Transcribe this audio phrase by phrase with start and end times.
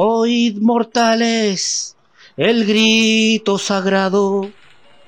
[0.00, 1.96] Oíd mortales
[2.36, 4.48] el grito sagrado.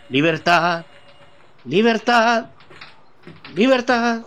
[0.08, 0.84] Libertad,
[1.64, 2.46] libertad,
[3.54, 4.22] libertad.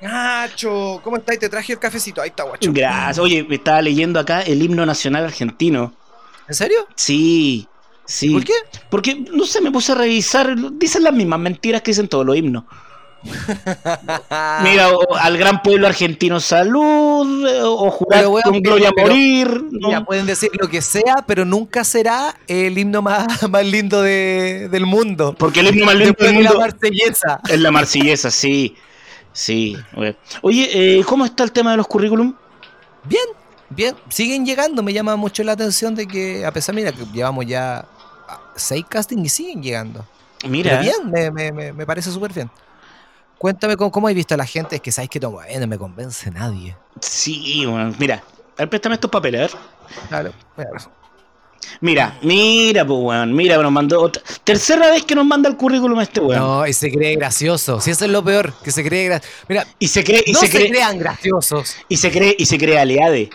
[0.00, 1.38] Nacho, ¿cómo estás?
[1.38, 2.20] Te traje el cafecito.
[2.20, 2.72] Ahí está, guacho.
[2.72, 3.20] Gracias.
[3.20, 5.94] Oye, me estaba leyendo acá el himno nacional argentino.
[6.48, 6.88] ¿En serio?
[6.96, 7.68] Sí,
[8.04, 8.30] sí.
[8.32, 8.54] ¿Por qué?
[8.90, 10.56] Porque, no sé, me puse a revisar.
[10.72, 12.64] Dicen las mismas mentiras que dicen todos los himnos.
[14.62, 19.48] Mira, o- al gran pueblo argentino salud, o jurar con gloria a morir.
[19.72, 19.88] ¿no?
[19.88, 24.68] Mira, pueden decir lo que sea, pero nunca será el himno más, más lindo de-
[24.70, 25.34] del mundo.
[25.38, 27.40] Porque el himno más lindo Después del de la mundo marsellesa.
[27.48, 28.76] es la marsellesa, sí.
[29.32, 29.76] Sí.
[30.42, 32.34] Oye, eh, ¿cómo está el tema de los currículum?
[33.04, 33.22] Bien,
[33.68, 33.94] bien.
[34.08, 34.82] Siguen llegando.
[34.82, 37.84] Me llama mucho la atención de que, a pesar, mira, que llevamos ya
[38.56, 40.04] seis castings y siguen llegando.
[40.48, 42.50] Mira, Pero bien, me, me- me- me parece súper bien.
[43.40, 44.76] Cuéntame cómo, cómo has visto a la gente.
[44.76, 46.76] Es que sabes que no, bueno, no me convence nadie.
[47.00, 49.62] sí, bueno, mira, a ver, préstame estos papeles, a ver.
[50.08, 50.92] Claro, claro.
[51.80, 54.22] Mira, mira, pues, weón, mira, nos mandó otra.
[54.44, 56.38] Tercera vez que nos manda el currículum este weón.
[56.38, 57.80] No, y se cree gracioso.
[57.80, 59.34] Si eso es lo peor, que se cree gracioso.
[59.48, 61.76] Mira, Y se cree, y no se, se, cree, crean graciosos.
[61.88, 63.30] y se cree, y se cree aliade.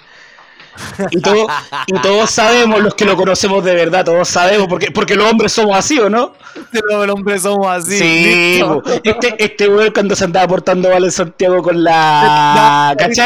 [1.11, 1.47] Y, todo-
[1.87, 5.51] y todos sabemos, los que lo conocemos de verdad, todos sabemos, porque, porque los hombres
[5.53, 6.33] somos así, ¿o no?
[6.71, 7.97] Los hombres somos así.
[7.97, 8.81] Sí, listo.
[8.81, 8.89] po.
[9.03, 12.95] este, este weón cuando se andaba portando mal en Santiago con la.
[12.97, 13.25] ¿Cachai?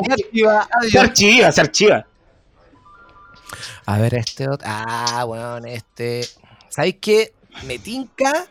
[0.90, 2.06] Se archiva, se archiva.
[3.86, 4.68] A ver, este otro.
[4.70, 6.28] Ah, bueno, este.
[6.70, 7.34] ¿Sabes qué?
[7.66, 8.46] Me tinca,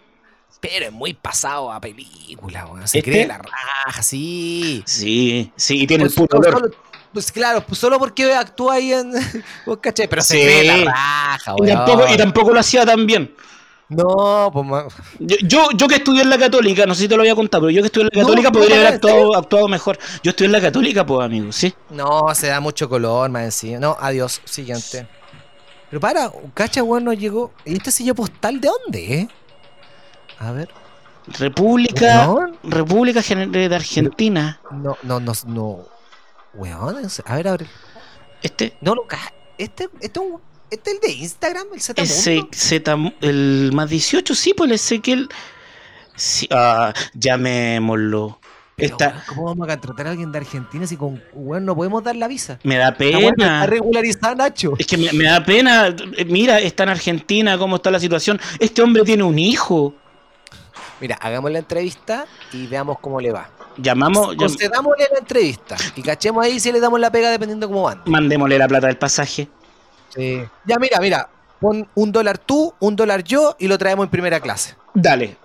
[0.61, 2.89] pero es muy pasado a película, weón.
[2.89, 3.11] Se ¿Este?
[3.11, 4.83] cree la raja, sí.
[4.87, 6.77] Sí, sí, y tiene el puto solo- olor.
[7.13, 9.13] Pues claro, pues solo porque actúa ahí en.
[9.67, 10.09] ¿Vos cachai?
[10.09, 10.43] Pero se Sí.
[10.43, 11.77] cree la raja, Y weón.
[11.77, 13.35] tampoco, y tampoco lo hacía tan bien.
[13.91, 14.67] No, pues.
[15.19, 17.63] Yo, yo, yo que estudié en la católica, no sé si te lo había contado,
[17.63, 19.99] pero yo que estudié en la No, católica no, podría haber ¿en actuado, actuado mejor.
[20.23, 21.73] Yo estudié en la católica, pues, amigo, sí.
[21.91, 23.79] No, se da mucho color más encima.
[23.79, 25.07] No, adiós, siguiente.
[25.89, 27.51] Pero para, cacha, weón, nos llegó.
[27.65, 29.29] ¿Y este sello postal de dónde, eh?
[30.39, 30.69] A ver.
[31.39, 32.59] República, Weón.
[32.63, 34.61] República General de Argentina.
[34.71, 35.87] No, no, no, no.
[36.55, 37.67] Weón, a ver, a ver.
[38.43, 39.07] Este, No, lo
[39.59, 40.21] Este, este,
[40.71, 44.75] este es el de Instagram, el Z ese Z, el más 18, sí, pues el
[44.75, 45.29] Ezequiel.
[46.15, 48.39] Sí, ah, llamémoslo.
[48.77, 52.15] Esta, ¿Cómo vamos a contratar a alguien de Argentina si con weón no podemos dar
[52.15, 52.61] la visa?
[52.63, 53.29] me da pena.
[53.29, 54.75] está regularizada, Nacho.
[54.79, 55.95] Es que me, me da pena.
[56.27, 58.41] Mira, está en Argentina, cómo está la situación.
[58.61, 59.95] Este hombre tiene un hijo.
[61.01, 63.51] Mira, hagamos la entrevista y veamos cómo le va.
[63.79, 67.83] Llamamos, llam- Concedámosle la entrevista y cachemos ahí si le damos la pega dependiendo cómo
[67.85, 68.03] van.
[68.07, 69.49] mandémosle la plata del pasaje.
[70.15, 70.43] Sí.
[70.65, 71.29] Ya, mira, mira.
[71.61, 74.77] Pon un dólar tú, un dólar yo y lo traemos en primera clase.
[74.95, 75.37] Dale.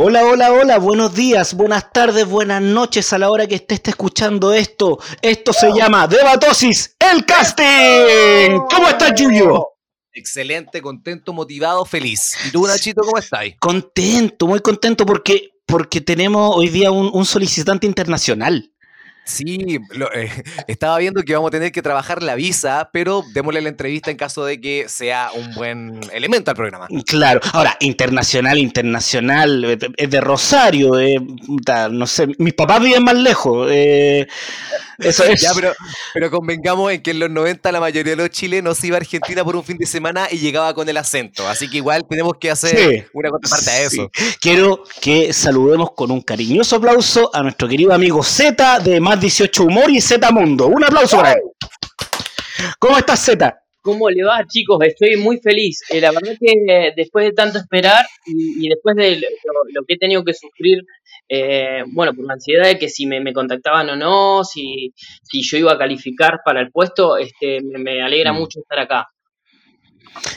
[0.00, 3.90] Hola, hola, hola, buenos días, buenas tardes, buenas noches a la hora que esté, esté
[3.90, 5.00] escuchando esto.
[5.20, 8.60] Esto se llama Debatosis, el casting.
[8.72, 9.70] ¿Cómo estás, Julio?
[10.12, 12.36] Excelente, contento, motivado, feliz.
[12.46, 13.46] ¿Y tú, Nachito, cómo estás?
[13.58, 18.70] Contento, muy contento porque, porque tenemos hoy día un, un solicitante internacional.
[19.28, 20.30] Sí, lo- eh,
[20.68, 24.16] estaba viendo que vamos a tener que trabajar la visa, pero démosle la entrevista en
[24.16, 26.88] caso de que sea un buen elemento al programa.
[27.06, 31.18] Claro, ahora, internacional, internacional, eh, es de Rosario, eh,
[31.90, 33.68] no sé, mis papás viven más lejos.
[33.70, 34.26] eh,
[34.98, 35.40] eso es.
[35.42, 35.72] Ya, pero,
[36.14, 39.44] pero convengamos en que en los 90 la mayoría de los chilenos iba a Argentina
[39.44, 41.46] por un fin de semana y llegaba con el acento.
[41.48, 43.04] Así que igual tenemos que hacer Sí.
[43.12, 44.10] una contraparte a eso.
[44.12, 44.24] Sí.
[44.40, 49.64] Quiero que saludemos con un cariñoso aplauso a nuestro querido amigo Z de Más 18
[49.64, 50.68] Humor y Z Mundo.
[50.68, 51.40] Un aplauso para él.
[52.78, 53.52] ¿Cómo estás, Z?
[53.82, 54.78] ¿Cómo le va, chicos?
[54.82, 55.80] Estoy muy feliz.
[55.90, 59.26] Eh, la verdad que eh, después de tanto esperar y, y después de lo,
[59.72, 60.82] lo que he tenido que sufrir,
[61.28, 64.92] eh, bueno, por la ansiedad de que si me, me contactaban o no, si,
[65.24, 68.36] si yo iba a calificar para el puesto, este, me, me alegra Mm.
[68.38, 69.08] mucho estar acá.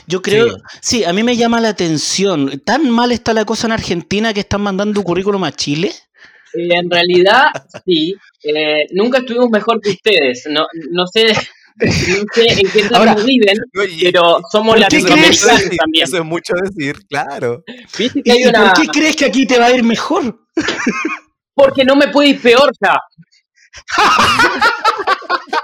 [0.08, 0.54] Yo creo, Sí.
[0.80, 1.04] sí.
[1.04, 2.60] a mí me llama la atención.
[2.64, 5.92] ¿Tan mal está la cosa en Argentina que están mandando currículum a Chile?
[6.54, 7.46] Eh, en realidad,
[7.84, 8.14] sí.
[8.42, 10.44] eh, nunca estuvimos mejor que ustedes.
[10.50, 11.92] No, no sé, no
[12.34, 16.04] sé en qué entorno viven, pero somos ¿por qué eso, es mucho latinoamericanos también.
[16.04, 17.64] eso es mucho decir, claro.
[17.98, 18.72] ¿Viste ¿Y, que hay y una...
[18.72, 20.38] por qué crees que aquí te va a ir mejor?
[21.54, 22.96] Porque no me puede ir peor ya.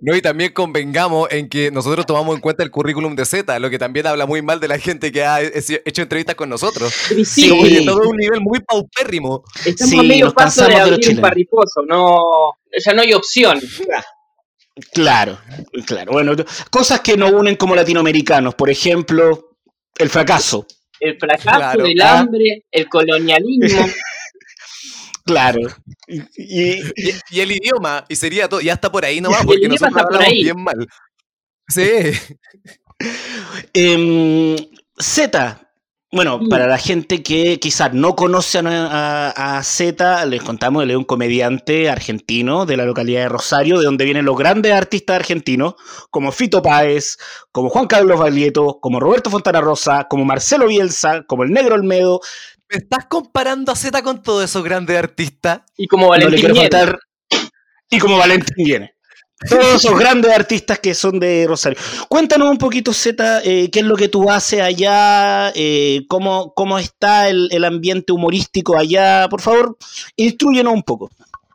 [0.00, 3.70] No, y también convengamos en que nosotros tomamos en cuenta el currículum de Z, lo
[3.70, 5.52] que también habla muy mal de la gente que ha he-
[5.84, 6.92] hecho entrevistas con nosotros.
[7.16, 7.42] Y Sí.
[7.50, 9.42] sí, todo es un nivel muy paupérrimo.
[9.64, 12.18] Estamos Sí, a medio paso de de abrir un parriposo, no,
[12.84, 13.60] ya no hay opción.
[14.92, 15.38] Claro,
[15.86, 16.12] claro.
[16.12, 16.32] Bueno,
[16.70, 19.50] cosas que nos unen como latinoamericanos, por ejemplo,
[19.98, 20.66] el fracaso.
[21.00, 22.18] El fracaso, el ah.
[22.20, 23.86] hambre, el colonialismo.
[25.28, 25.60] Claro.
[26.06, 30.62] Y, el idioma, y sería todo, ya está por ahí nomás, porque nosotros hablamos bien
[30.62, 30.88] mal.
[31.68, 32.12] Sí.
[33.74, 34.56] Em,
[34.98, 35.68] Z,
[36.10, 41.04] bueno, para la gente que quizás no conoce a, Z, les contamos, él es un
[41.04, 45.74] comediante argentino de la localidad de Rosario, de donde vienen los grandes artistas argentinos,
[46.10, 47.18] como Fito Páez,
[47.52, 52.20] como Juan Carlos Valieto, como Roberto Fontana Rosa, como Marcelo Bielsa, como el Negro Olmedo.
[52.70, 55.62] ¿Me estás comparando a Z con todos esos grandes artistas?
[55.78, 56.52] Y como Valentín
[57.90, 58.94] Y como Valentín viene.
[59.48, 61.78] Todos esos grandes artistas que son de Rosario.
[62.08, 66.78] Cuéntanos un poquito, Z, eh, qué es lo que tú haces allá, eh, cómo, cómo
[66.78, 69.28] está el, ambiente humorístico allá.
[69.30, 69.78] Por favor,
[70.16, 71.10] instruyenos un poco.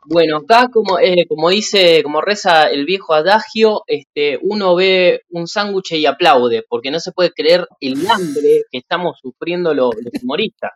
[0.06, 5.46] Bueno, acá como, eh, como dice, como reza el viejo adagio, este, uno ve un
[5.46, 10.22] sándwich y aplaude, porque no se puede creer el hambre que estamos sufriendo los, los
[10.22, 10.72] humoristas.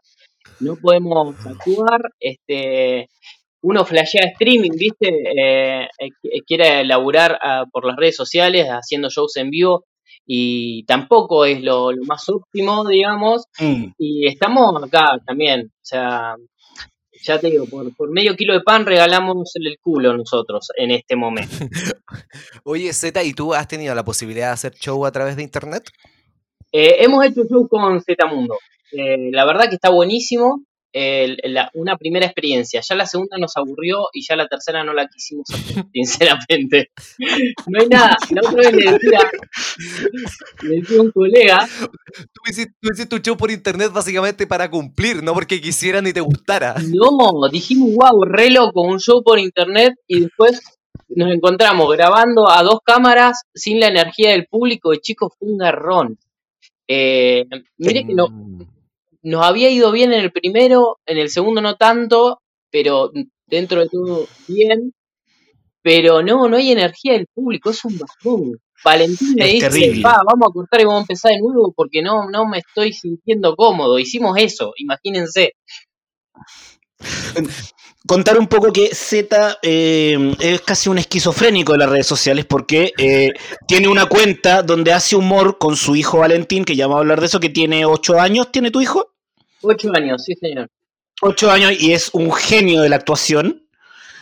[0.60, 3.08] No podemos actuar, este,
[3.62, 5.08] uno flashea streaming, ¿viste?
[5.08, 9.84] Eh, eh, quiere laburar ah, por las redes sociales haciendo shows en vivo
[10.26, 13.44] y tampoco es lo, más óptimo, digamos.
[13.58, 13.92] Mm.
[13.98, 16.36] Y estamos acá también, o sea,
[17.22, 21.16] ya te digo, por, por, medio kilo de pan regalamos el culo nosotros en este
[21.16, 21.56] momento.
[22.64, 25.90] Oye, Z, ¿y tú has tenido la posibilidad de hacer show a través de internet?
[26.70, 28.56] Eh, hemos hecho show con Z Mundo.
[28.92, 30.62] La verdad que está buenísimo
[31.74, 32.80] una primera experiencia.
[32.80, 36.90] Ya la segunda nos aburrió y ya la tercera no la quisimos hacer, sinceramente.
[37.66, 38.16] No hay nada.
[38.30, 39.30] La otra vez le decía,
[40.62, 41.68] le decía a un colega.
[42.32, 46.74] Tú hiciste, tu show por internet básicamente para cumplir, no porque quisieran ni te gustara.
[46.74, 50.60] No, dijimos, wow, re loco, un show por internet y después
[51.08, 55.58] nos encontramos grabando a dos cámaras sin la energía del público y chicos, fue un
[55.58, 56.18] garrón.
[56.86, 57.44] Eh,
[57.76, 58.26] mire que no,
[59.22, 63.10] nos había ido bien en el primero, en el segundo no tanto, pero
[63.46, 64.92] dentro de todo bien.
[65.82, 68.60] Pero no, no hay energía del público, es un bajón.
[68.84, 72.46] Valentín me dice, vamos a cortar y vamos a empezar de nuevo porque no, no
[72.46, 73.98] me estoy sintiendo cómodo.
[73.98, 75.54] Hicimos eso, imagínense.
[78.06, 82.92] Contar un poco que Z eh, es casi un esquizofrénico de las redes sociales porque
[82.96, 83.28] eh,
[83.66, 87.20] tiene una cuenta donde hace humor con su hijo Valentín, que ya vamos a hablar
[87.20, 88.50] de eso, que tiene ocho años.
[88.50, 89.12] ¿Tiene tu hijo?
[89.60, 90.68] Ocho años, sí, señor.
[91.20, 93.68] Ocho años y es un genio de la actuación.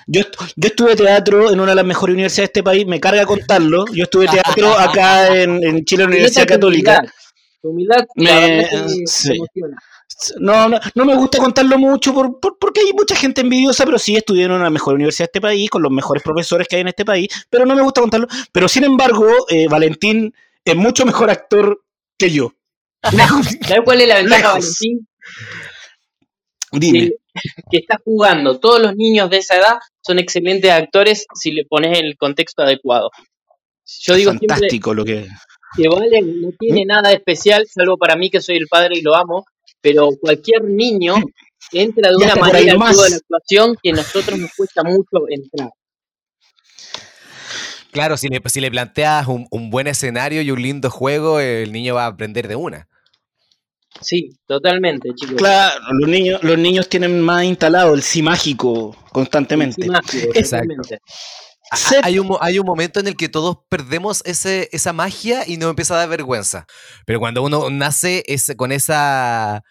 [0.09, 0.23] Yo,
[0.57, 3.85] yo estuve teatro en una de las mejores universidades de este país, me carga contarlo.
[3.93, 7.05] Yo estuve teatro acá en, en Chile, en la Universidad Católica.
[7.61, 8.67] Tu humildad, me,
[10.39, 14.45] No, no, me gusta contarlo mucho por, porque hay mucha gente envidiosa, pero sí estudié
[14.45, 17.05] en una mejor universidad de este país, con los mejores profesores que hay en este
[17.05, 18.27] país, pero no me gusta contarlo.
[18.51, 20.33] Pero sin embargo, eh, Valentín
[20.65, 21.83] es mucho mejor actor
[22.17, 22.53] que yo.
[23.03, 25.07] ¿Sabes cuál es la ventaja, Valentín?
[26.73, 27.13] Dime.
[27.71, 28.59] Que, está jugando.
[28.59, 33.11] Todos los niños de esa edad son excelentes actores si le pones el contexto adecuado.
[33.85, 35.29] Yo digo Fantástico lo que.
[35.77, 36.89] Que Vale no tiene ¿Mm?
[36.89, 39.45] nada especial, salvo para mí que soy el padre y lo amo,
[39.81, 41.15] pero cualquier niño
[41.73, 45.71] entra de una manera en toda la actuación que a nosotros nos cuesta mucho entrar.
[47.91, 51.73] Claro, si le, si le planteas un, un, buen escenario y un lindo juego, el
[51.73, 52.89] niño va a aprender de una.
[54.03, 55.37] Sí, totalmente, chicos.
[55.37, 59.83] Claro, los niños, los niños tienen más instalado el sí mágico constantemente.
[59.83, 60.31] sí mágico,
[62.03, 65.71] Hay un, hay un momento en el que todos perdemos ese, esa magia y nos
[65.71, 66.67] empieza a dar vergüenza.
[67.05, 69.65] Pero cuando uno nace ese, con esa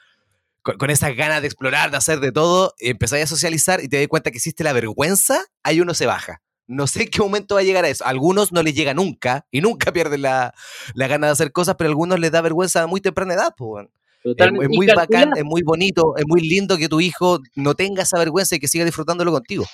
[0.62, 4.00] con, esas ganas de explorar, de hacer de todo, y empezáis a socializar y te
[4.00, 6.42] das cuenta que existe la vergüenza, ahí uno se baja.
[6.68, 8.04] No sé en qué momento va a llegar a eso.
[8.04, 10.56] A algunos no les llega nunca y nunca pierden la,
[10.96, 13.54] la gana de hacer cosas, pero a algunos les da vergüenza a muy temprana edad.
[13.56, 13.88] Pues,
[14.24, 18.18] es, muy bacán, es muy bonito, es muy lindo que tu hijo no tenga esa
[18.18, 19.66] vergüenza y que siga disfrutándolo contigo.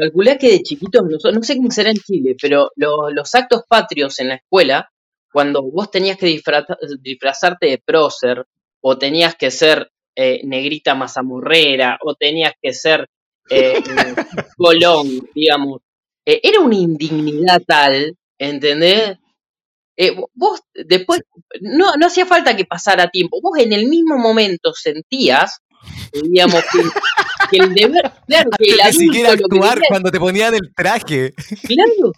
[0.00, 4.28] Calculé que de chiquitos, no, sé cómo será en Chile, pero los actos patrios en
[4.28, 4.90] la escuela,
[5.30, 6.40] cuando vos tenías que
[7.02, 8.46] disfrazarte de prócer,
[8.80, 13.08] o tenías que ser eh, negrita mazamorrera, o tenías que ser
[13.50, 13.82] eh,
[14.56, 15.82] Colón, digamos,
[16.24, 19.18] eh, era una indignidad tal, ¿entendés?
[19.96, 21.20] Eh, vos después,
[21.60, 25.58] no, no hacía falta que pasara tiempo, vos en el mismo momento sentías,
[26.22, 26.78] digamos, que,
[27.58, 29.12] el deber, claro, que el adulto...
[29.12, 31.34] Ni actuar cuando te ponían el traje.
[31.66, 32.12] Claro.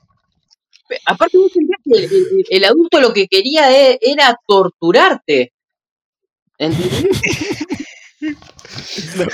[1.07, 5.53] Aparte vos sentías que el, adulto lo que quería e, era, torturarte.
[6.59, 7.07] ¿Entendés?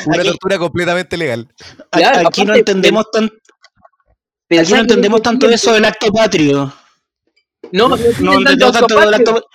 [0.07, 1.49] Una tortura completamente legal.
[1.91, 3.35] aquí no entendemos tanto
[4.51, 6.73] Aquí no entendemos tanto eso del acto patrio.
[7.73, 9.47] No, no, No entendemos tanto del acto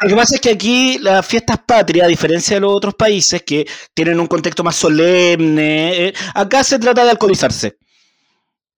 [0.00, 3.42] Lo que pasa es que aquí las fiestas patrias, a diferencia de los otros países
[3.42, 7.78] que tienen un contexto más solemne, eh, acá se trata de alcoholizarse.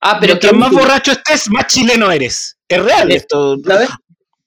[0.01, 2.57] Ah, pero Mientras más borracho estés, más chileno eres.
[2.67, 3.59] Es real esto.
[3.65, 3.91] ¿sabes?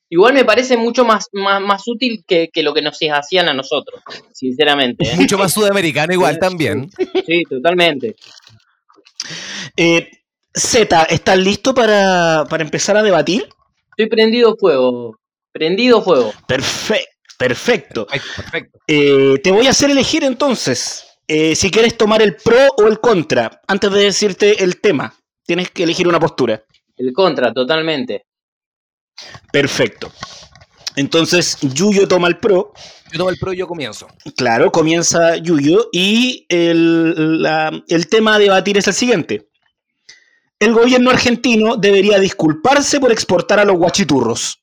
[0.09, 3.53] Igual me parece mucho más, más, más útil que, que lo que nos hacían a
[3.53, 5.05] nosotros, sinceramente.
[5.05, 5.15] ¿eh?
[5.15, 6.89] Mucho más sudamericano igual también.
[7.25, 8.15] Sí, totalmente.
[9.75, 10.11] Eh,
[10.53, 13.47] Z, ¿estás listo para, para empezar a debatir?
[13.89, 15.17] Estoy prendido fuego.
[15.53, 16.33] Prendido fuego.
[16.47, 17.07] Perfecto.
[17.37, 18.05] Perfecto.
[18.07, 18.79] Perfecto, perfecto.
[18.87, 22.99] Eh, te voy a hacer elegir entonces eh, si quieres tomar el pro o el
[22.99, 25.13] contra antes de decirte el tema.
[25.45, 26.63] Tienes que elegir una postura.
[26.95, 28.25] El contra, totalmente.
[29.51, 30.11] Perfecto.
[30.95, 32.71] Entonces, Yuyo toma el pro.
[33.11, 34.07] Yo tomo el pro y yo comienzo.
[34.37, 35.89] Claro, comienza Yuyo.
[35.91, 39.49] Y el, la- el tema a debatir es el siguiente.
[40.59, 44.59] El gobierno argentino debería disculparse por exportar a los guachiturros.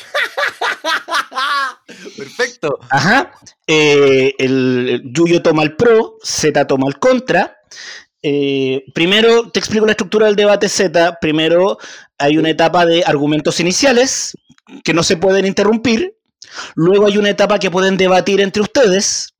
[2.16, 2.78] Perfecto.
[2.90, 3.32] Ajá.
[3.66, 7.56] Eh, el, el Yuyo toma el pro, Z toma el contra.
[8.22, 11.18] Eh, primero te explico la estructura del debate Z.
[11.20, 11.78] Primero
[12.18, 14.36] hay una etapa de argumentos iniciales
[14.84, 16.16] que no se pueden interrumpir.
[16.74, 19.34] Luego hay una etapa que pueden debatir entre ustedes.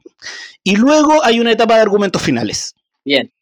[0.65, 3.33] Y luego hay una etapa de argumentos finales Bien.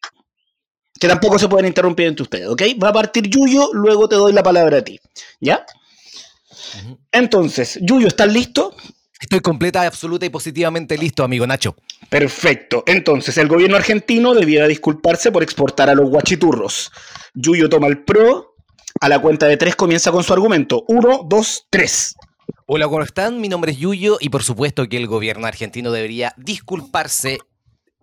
[0.99, 2.63] que tampoco se pueden interrumpir entre ustedes, ¿ok?
[2.83, 4.99] Va a partir Yuyo, luego te doy la palabra a ti,
[5.39, 5.63] ¿ya?
[7.11, 8.75] Entonces, Yuyo, ¿estás listo?
[9.19, 11.75] Estoy completa, absoluta y positivamente listo, amigo Nacho.
[12.09, 12.83] Perfecto.
[12.87, 16.91] Entonces, el gobierno argentino debiera disculparse por exportar a los guachiturros.
[17.35, 18.55] Yuyo toma el pro.
[18.99, 20.83] A la cuenta de tres comienza con su argumento.
[20.87, 22.15] Uno, dos, tres.
[22.65, 23.39] Hola, ¿cómo están?
[23.39, 27.39] Mi nombre es Yuyo y por supuesto que el gobierno argentino debería disculparse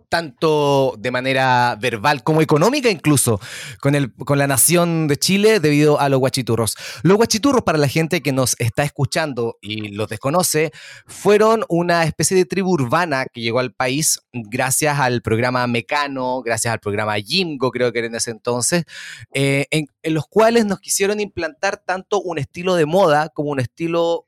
[0.09, 3.41] tanto de manera verbal como económica incluso
[3.81, 6.77] con, el, con la nación de Chile debido a los guachiturros.
[7.03, 10.73] Los guachiturros, para la gente que nos está escuchando y los desconoce,
[11.07, 16.73] fueron una especie de tribu urbana que llegó al país gracias al programa Mecano, gracias
[16.73, 18.85] al programa Jimgo, creo que era en ese entonces,
[19.33, 24.28] eh, en los cuales nos quisieron implantar tanto un estilo de moda como un estilo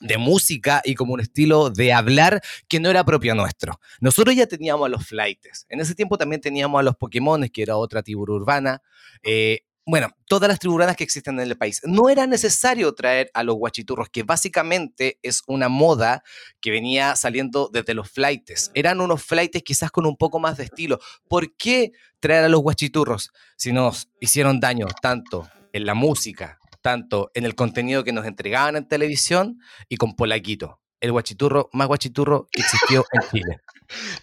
[0.00, 3.80] de música y como un estilo de hablar que no era propio nuestro.
[4.00, 5.66] Nosotros ya teníamos a los flightes.
[5.68, 8.82] En ese tiempo también teníamos a los Pokémones, que era otra tribu urbana.
[9.22, 11.80] Eh, bueno, todas las tribus urbanas que existen en el país.
[11.84, 16.24] No era necesario traer a los guachiturros, que básicamente es una moda
[16.60, 18.72] que venía saliendo desde los flightes.
[18.74, 20.98] Eran unos flightes quizás con un poco más de estilo.
[21.28, 27.32] ¿Por qué traer a los guachiturros si nos hicieron daño tanto en la música, tanto
[27.34, 32.46] en el contenido que nos entregaban en televisión y con Polaquito, el guachiturro más guachiturro
[32.52, 33.58] que existió en Chile.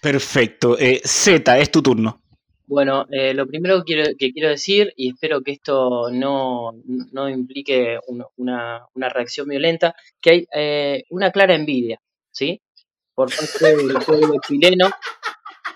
[0.02, 0.78] Perfecto.
[0.80, 2.22] Eh, Z, es tu turno.
[2.66, 6.72] Bueno, eh, lo primero que quiero, que quiero decir, y espero que esto no,
[7.12, 12.00] no implique un- una, una reacción violenta, que hay eh, una clara envidia,
[12.32, 12.62] ¿sí?
[13.14, 14.90] Por parte del pueblo chileno,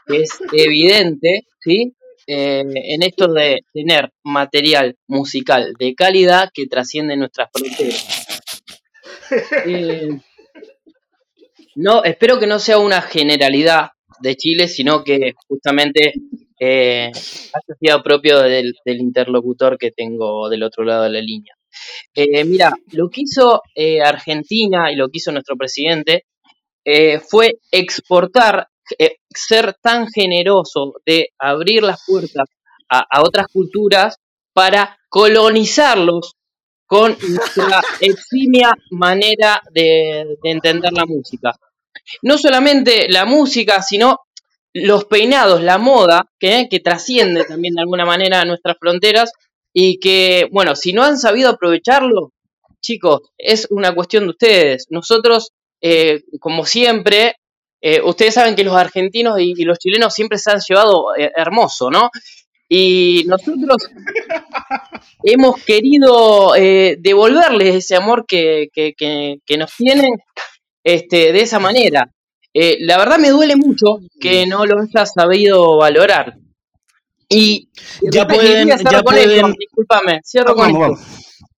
[0.07, 1.96] que es evidente, ¿sí?
[2.29, 8.23] Eh, en esto de tener material musical de calidad que trasciende nuestras fronteras.
[9.65, 10.21] Eh,
[11.75, 13.89] no, espero que no sea una generalidad
[14.21, 16.13] de Chile, sino que justamente
[16.57, 21.55] eh, haya sido propio del, del interlocutor que tengo del otro lado de la línea.
[22.15, 23.61] Eh, mira, lo que hizo
[24.01, 26.23] Argentina y lo que hizo nuestro presidente
[27.29, 32.47] fue exportar, eh, ser tan generoso de abrir las puertas
[32.89, 34.17] a, a otras culturas
[34.53, 36.35] para colonizarlos
[36.85, 41.53] con nuestra eximia manera de, de entender la música.
[42.21, 44.21] No solamente la música, sino
[44.73, 49.31] los peinados, la moda, que, que trasciende también de alguna manera a nuestras fronteras
[49.73, 52.31] y que, bueno, si no han sabido aprovecharlo,
[52.81, 54.85] chicos, es una cuestión de ustedes.
[54.89, 55.51] Nosotros,
[55.81, 57.35] eh, como siempre,
[57.81, 61.31] eh, ustedes saben que los argentinos y, y los chilenos siempre se han llevado eh,
[61.35, 62.09] hermoso, ¿no?
[62.69, 63.77] Y nosotros
[65.23, 70.11] hemos querido eh, devolverles ese amor que, que, que, que nos tienen
[70.83, 72.11] este, de esa manera.
[72.53, 76.35] Eh, la verdad me duele mucho que no lo hayas sabido valorar.
[77.29, 77.69] Y
[78.01, 80.99] Ya pueden- ya con pueden- esto, discúlpame, cierro con Vamos,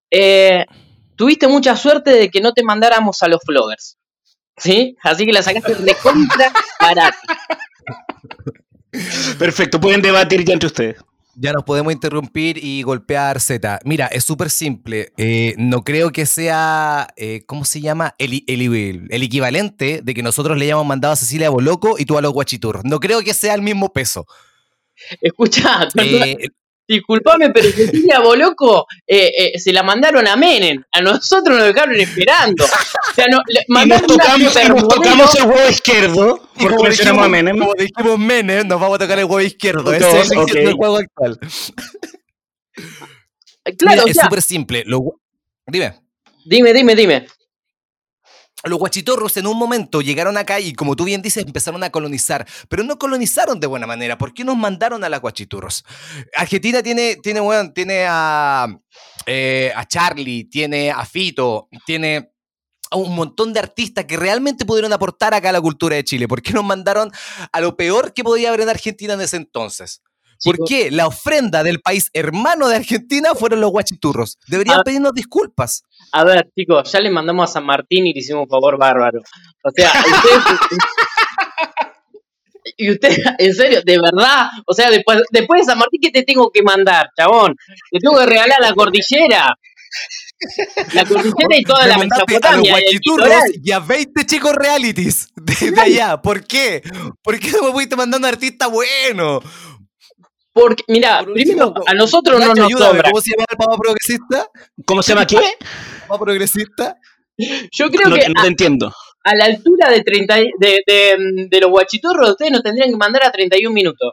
[0.09, 0.73] esto.
[1.15, 3.97] tuviste mucha suerte de que no te mandáramos a los floggers.
[4.59, 4.95] ¿Sí?
[5.01, 7.17] Así que la sacaste de contra barata.
[9.37, 10.97] Perfecto, pueden debatir ya entre ustedes.
[11.35, 13.79] Ya nos podemos interrumpir y golpear Z.
[13.85, 15.13] Mira, es súper simple.
[15.15, 18.13] Eh, no creo que sea, eh, ¿cómo se llama?
[18.17, 22.17] El, el el equivalente de que nosotros le hayamos mandado a Cecilia Boloco y tú
[22.17, 22.83] a los guachiturros.
[22.83, 24.25] No creo que sea el mismo peso.
[25.21, 26.35] Escucha, Eh,
[26.89, 30.83] Disculpame, pero Cecilia Boloco eh, eh, se la mandaron a Menem.
[30.91, 32.65] A nosotros nos dejaron esperando.
[32.65, 36.75] O sea, no, le Y nos tocamos, y nos tocamos el huevo izquierdo, Y porque
[36.75, 37.59] como mencionamos a dijimos, Menem.
[37.59, 39.93] como dijimos Menem, nos vamos a tocar el huevo izquierdo.
[39.93, 41.39] Ese es el, juego actual.
[43.77, 44.83] Claro, Mira, o es súper simple.
[44.87, 45.19] Lo
[45.67, 45.93] dime.
[46.43, 47.27] dime, dime, dime.
[48.65, 52.45] Los guachitorros en un momento llegaron acá y, como tú bien dices, empezaron a colonizar.
[52.67, 54.17] Pero no colonizaron de buena manera.
[54.17, 55.85] ¿Por qué nos mandaron a las guachiturros?
[56.35, 58.67] Argentina tiene, tiene, bueno, tiene a,
[59.25, 62.31] eh, a Charlie, tiene a Fito, tiene
[62.91, 66.27] a un montón de artistas que realmente pudieron aportar acá a la cultura de Chile.
[66.27, 67.11] ¿Por qué nos mandaron
[67.51, 70.01] a lo peor que podía haber en Argentina en ese entonces?
[70.43, 74.37] ¿Por Chicos, qué la ofrenda del país hermano de Argentina fueron los guachiturros?
[74.47, 74.83] Deberían Ah.
[74.83, 75.83] pedirnos disculpas.
[76.11, 79.19] A ver, chicos, ya le mandamos a San Martín y le hicimos un favor bárbaro.
[79.63, 80.59] O sea, ustedes.
[82.77, 86.23] Y usted, en serio, de verdad, o sea, después, después de San Martín, ¿qué te
[86.23, 87.55] tengo que mandar, chabón?
[87.91, 89.47] Te tengo que regalar la cordillera.
[90.93, 93.43] La cordillera y toda Me la mandaste a los Mesopotamia.
[93.53, 96.21] y y a 20 chicos realities de, de allá.
[96.21, 96.81] ¿Por qué?
[97.21, 99.43] ¿Por qué no me fuiste mandando a artistas buenos?
[100.59, 103.09] Porque, mira, Por primero, a nosotros no nos ayúdame, sobra.
[103.11, 104.47] ¿Cómo se llama el papa progresista?
[104.85, 105.37] ¿Cómo se llama qué?
[106.07, 106.97] ¿Papa progresista?
[107.71, 108.93] Yo creo No, que no te entiendo.
[109.23, 112.97] a la altura de, 30, y- de, de, de los guachiturros, ustedes nos tendrían que
[112.97, 114.11] mandar a 31 minutos.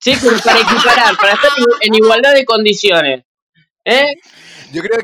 [0.00, 3.22] Sí, como para equiparar, para estar en, igualdad de condiciones.
[3.84, 4.14] ¿Eh?
[4.72, 4.98] Yo creo,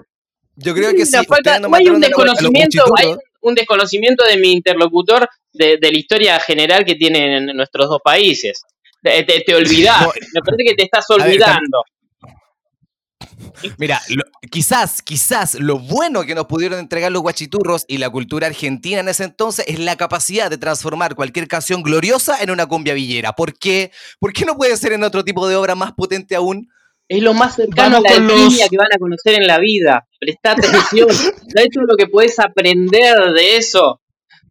[0.56, 1.16] yo creo que sí.
[1.26, 5.92] Falta- no hay un a a desconocimiento, hay un desconocimiento de mi interlocutor de, de
[5.92, 8.62] la historia general que tienen nuestros dos países.
[9.02, 10.08] Te, te, te olvidás, No.
[10.08, 11.82] me parece que te estás olvidando.
[13.78, 18.46] Mira, lo- quizás, quizás lo bueno que nos pudieron entregar los guachiturros y la cultura
[18.46, 22.94] argentina en ese entonces es la capacidad de transformar cualquier canción gloriosa en una cumbia
[22.94, 23.32] villera.
[23.32, 23.92] ¿Por qué?
[24.18, 26.68] ¿Por qué no puede ser en otro tipo de obra más potente aún?
[27.08, 29.58] Es lo más cercano Vamos a la los- alquimia que van a conocer en la
[29.58, 30.06] vida.
[30.18, 31.08] Presta atención.
[31.54, 34.00] ¿Sabes todo lo que puedes aprender de eso?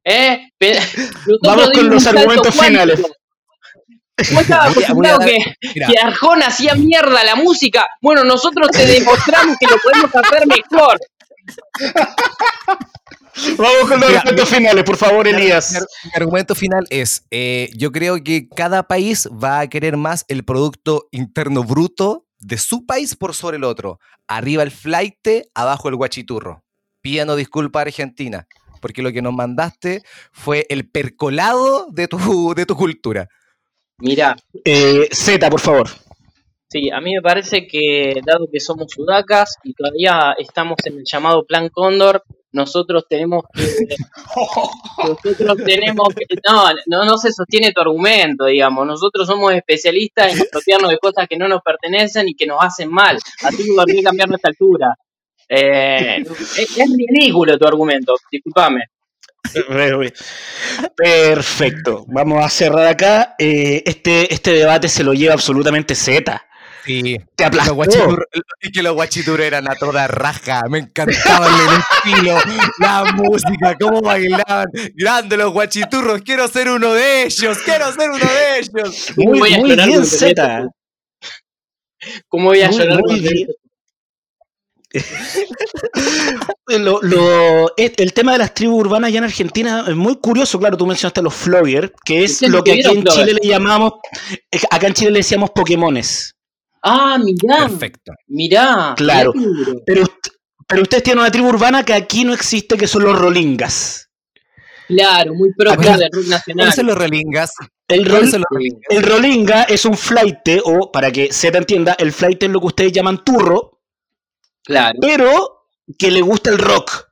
[0.03, 0.49] ¿Eh?
[1.43, 2.63] Vamos con los argumentos cuántico.
[2.65, 3.01] finales.
[4.27, 7.85] ¿Cómo estaba acostumbrado dar- que, que Arjona hacía mierda la música?
[8.01, 10.99] Bueno, nosotros te demostramos que lo podemos hacer mejor.
[13.57, 15.71] Vamos con los Mira, argumentos finales, por favor, Elías.
[15.71, 20.25] Mi, mi argumento final es, eh, yo creo que cada país va a querer más
[20.27, 23.99] el Producto Interno Bruto de su país por sobre el otro.
[24.27, 25.15] Arriba el flight,
[25.53, 26.63] abajo el guachiturro.
[27.01, 28.45] Pídanos disculpa a Argentina,
[28.81, 30.03] porque lo que nos mandaste
[30.33, 33.29] fue el percolado de tu, de tu cultura.
[33.99, 34.35] Mira,
[34.65, 35.87] Eh, Z, por favor.
[36.69, 41.03] sí, a mí me parece que dado que somos sudacas y todavía estamos en el
[41.05, 43.61] llamado Plan Cóndor, nosotros tenemos que
[45.07, 48.87] nosotros tenemos que no, no no se sostiene tu argumento, digamos.
[48.87, 52.89] Nosotros somos especialistas en apropiarnos de cosas que no nos pertenecen y que nos hacen
[52.89, 53.17] mal.
[53.43, 54.95] Así que que cambiar nuestra altura.
[55.47, 58.81] Eh, es, es ridículo tu argumento, discúlpame.
[60.95, 62.05] Perfecto.
[62.07, 63.35] Vamos a cerrar acá.
[63.39, 66.41] Eh, este, este debate se lo lleva absolutamente Z.
[66.85, 67.17] Sí.
[67.35, 67.75] Te Los aplastó.
[67.75, 68.25] guachiturros,
[68.61, 72.37] es que los guachiturros eran a toda raja, me encantaba el estilo,
[72.79, 74.67] la música, cómo bailaban.
[74.95, 79.13] Grande los guachiturros, quiero ser uno de ellos, quiero ser uno de ellos.
[79.17, 80.69] Muy, Voy a muy llorar bien, Z.
[82.29, 82.99] ¿Cómo voy a Muy, llorar?
[83.01, 83.47] muy bien.
[86.67, 90.59] Lo- lo- el tema de las tribus urbanas allá en Argentina es muy curioso.
[90.59, 93.25] Claro, tú mencionaste a los Flogger, que es lo que aquí en Flogger.
[93.25, 93.93] Chile le llamamos.
[94.69, 96.35] Acá en Chile le decíamos Pokémones.
[96.83, 98.13] Ah, mirá, Perfecto.
[98.27, 98.93] mirá.
[98.97, 99.33] Claro.
[99.33, 99.39] qué.
[99.85, 100.03] Pero,
[100.67, 104.07] pero ustedes tienen una tribu urbana que aquí no existe, que son los Rolingas.
[104.87, 106.57] Claro, muy propio del rock nacional.
[106.63, 107.51] ¿Cuáles son los relingas?
[107.87, 108.07] El,
[108.89, 112.67] el Rolinga es un flight, o para que Z entienda, el flight es lo que
[112.67, 113.78] ustedes llaman turro,
[114.63, 114.97] Claro.
[115.01, 115.65] pero
[115.97, 117.07] que le gusta el rock.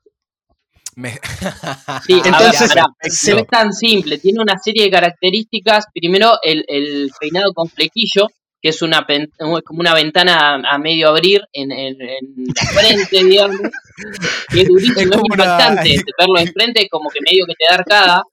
[0.96, 1.20] Me-
[2.06, 3.32] Sí, Entonces, perfecto.
[3.34, 5.86] no es tan simple, tiene una serie de características.
[5.94, 8.28] Primero, el, el peinado con flequillo,
[8.62, 9.06] que es una
[9.66, 13.58] como una ventana a, medio abrir en, en- en la frente, digamos.
[14.50, 15.96] Que es durísimo, Es es, como una- impactante.
[16.18, 18.24] Verlo enfrente como que medio que te da arcada.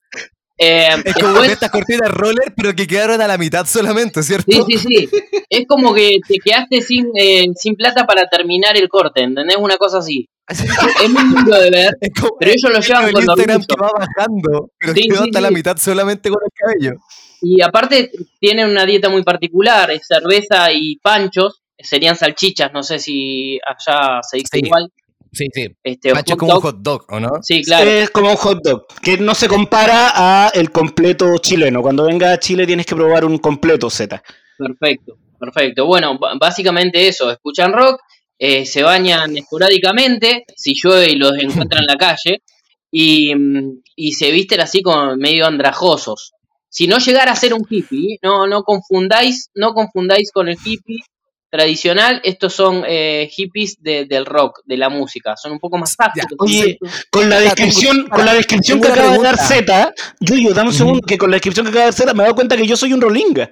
[0.57, 4.65] Eh, Es como estas cortinas roller, pero que quedaron a la mitad solamente, ¿cierto?
[4.65, 5.09] Sí, sí, sí.
[5.49, 9.57] Es como que te quedaste sin, eh, sin plata para terminar el corte, ¿entendés?
[9.57, 10.27] Una cosa así.
[11.03, 14.69] Es muy lindo de ver, como pero ellos lo llevan con Instagram que va bajando,
[14.77, 15.43] pero Sí, quedó sí, hasta sí.
[15.43, 17.01] la mitad solamente con el cabello.
[17.41, 22.99] Y aparte tienen una dieta muy particular, es cerveza y panchos, serían salchichas, no sé
[22.99, 24.89] si allá se dice igual.
[25.35, 25.67] Sí, sí.
[25.83, 27.29] Este, es como un hot dog, ¿o no?
[27.41, 27.89] Sí, claro.
[27.89, 31.81] Es como un hot dog, que no se compara a el completo chileno.
[31.81, 34.23] Cuando venga a Chile tienes que probar un completo Z.
[34.57, 35.85] Perfecto, perfecto.
[35.85, 37.99] Bueno, básicamente eso, escuchan rock,
[38.39, 42.41] eh, se bañan esporádicamente, si llueve y los encuentran en la calle,
[42.89, 46.31] y, mm, y se visten así como medio andrajosos.
[46.69, 51.01] Si no llegara a ser un hippie, no, no confundáis, no confundáis con el hippie
[51.55, 55.95] tradicional, estos son eh, hippies de- del rock, de la música, son un poco más
[55.95, 56.35] tácticos.
[56.39, 56.77] Oye,
[57.09, 59.37] con la descripción, con la descripción que acaba de dar.
[59.37, 62.23] Z, Yuyo, dame un segundo, que con la descripción que acaba de dar Z me
[62.23, 63.51] he dado cuenta que yo soy un rolinga.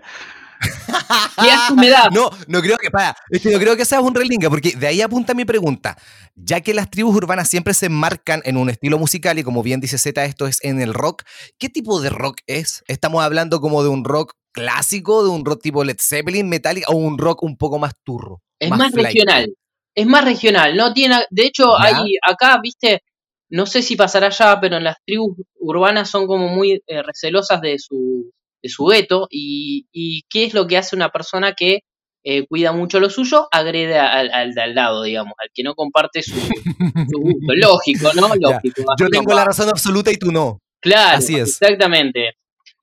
[1.42, 2.10] ¿Qué asco me da?
[2.12, 4.88] No, no creo que, para, es que no creo que seas un relinga, porque de
[4.88, 5.98] ahí apunta mi pregunta.
[6.36, 9.82] Ya que las tribus urbanas siempre se enmarcan en un estilo musical y como bien
[9.82, 11.24] dice Z, esto es en el rock,
[11.60, 12.84] ¿qué tipo de rock es?
[12.88, 16.96] ¿Estamos hablando como de un rock clásico, de un rock tipo Led Zeppelin, Metallica o
[16.96, 18.42] un rock un poco más turro?
[18.60, 19.54] Es más, regional.
[19.96, 20.76] Es más regional.
[20.76, 21.98] No tiene, de hecho, ¿Ya?
[21.98, 23.02] hay acá, viste,
[23.50, 27.62] no sé si pasará allá, pero en las tribus urbanas son como muy eh, recelosas
[27.62, 29.28] de su, de su gueto.
[29.30, 31.82] Y, y qué es lo que hace una persona que
[32.26, 35.76] eh, cuida mucho lo suyo, agrede al, al de al lado, digamos, al que no
[35.76, 36.32] comparte su,
[37.12, 37.54] su gusto.
[37.54, 38.30] Lógico, ¿no?
[38.40, 38.84] Lógico.
[38.98, 40.60] Yo tengo la razón absoluta y tú no.
[40.80, 41.50] Claro, así es.
[41.62, 42.36] exactamente.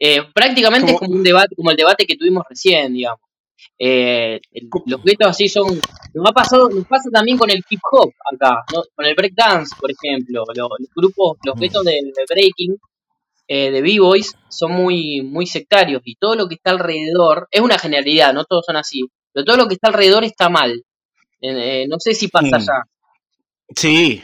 [0.02, 3.20] Eh, prácticamente es Como- como un debate, como el debate que tuvimos recién, digamos.
[3.78, 5.78] Eh, el- los guetos así son.
[6.14, 8.82] Nos ha pasado, nos pasa también con el hip hop acá, ¿no?
[8.94, 10.44] con el breakdance, por ejemplo.
[10.54, 11.60] Lo- los grupos, los Mm.
[11.60, 12.76] guetos de, de breaking,
[13.46, 17.78] eh, de b-boys, son muy, muy sectarios y todo lo que está alrededor, es una
[17.78, 20.72] generalidad, no todos son así, pero todo lo que está alrededor está mal.
[21.42, 22.54] Eh, eh, no sé si pasa Mm.
[22.54, 22.82] allá.
[23.76, 24.22] Sí.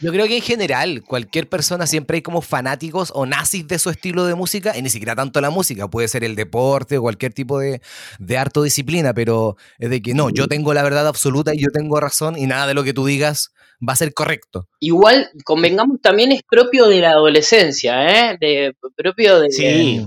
[0.00, 3.90] Yo creo que en general, cualquier persona siempre hay como fanáticos o nazis de su
[3.90, 7.32] estilo de música, y ni siquiera tanto la música, puede ser el deporte o cualquier
[7.32, 7.80] tipo de,
[8.18, 11.58] de arte o disciplina, pero es de que no, yo tengo la verdad absoluta y
[11.58, 13.52] yo tengo razón y nada de lo que tú digas
[13.86, 14.66] va a ser correcto.
[14.80, 18.36] Igual, convengamos, también es propio de la adolescencia, ¿eh?
[18.40, 20.06] De, propio de, Sí.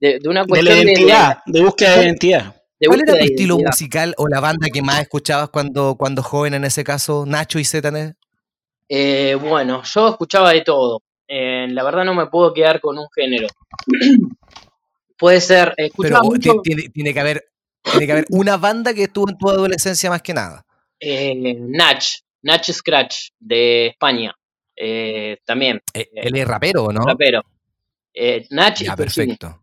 [0.00, 2.54] de, de una De la cuestión de, identidad, de búsqueda de identidad.
[2.78, 3.70] de ¿Cuál era tu estilo identidad.
[3.72, 7.64] musical o la banda que más escuchabas cuando, cuando joven en ese caso, Nacho y
[7.64, 8.14] Zetané?
[8.88, 11.02] Eh, bueno, yo escuchaba de todo.
[11.26, 13.46] Eh, la verdad no me puedo quedar con un género.
[15.18, 17.44] Puede ser, Pero mucho tiene, tiene que haber,
[17.82, 20.64] tiene que haber una banda que estuvo en tu adolescencia más que nada.
[21.00, 22.04] eh, Nach,
[22.42, 24.34] Nach Scratch de España.
[24.76, 27.04] Eh, también, Eh, Él es rapero, ¿o ¿no?
[27.04, 27.42] rapero.
[28.50, 29.60] Nach Ya, perfecto.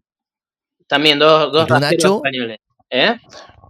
[0.88, 2.60] También dos, dos ¿Y tú, raperos españoles.
[2.90, 3.16] ¿Eh?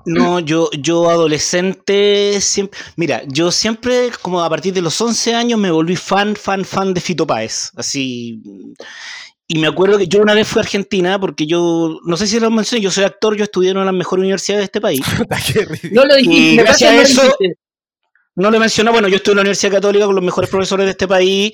[0.06, 5.60] No, yo, yo adolescente, siempre, mira, yo siempre, como a partir de los 11 años,
[5.60, 8.42] me volví fan, fan, fan de Fito Páez, así,
[9.48, 12.40] y me acuerdo que yo una vez fui a Argentina, porque yo, no sé si
[12.40, 14.82] lo mencioné, yo soy actor, yo estudié en una de las mejores universidades de este
[14.82, 15.02] país.
[15.92, 17.38] No lo dijiste, Y gracias a que no lo eso-
[18.38, 20.92] no le mencioné, bueno, yo estuve en la Universidad Católica con los mejores profesores de
[20.92, 21.54] este país,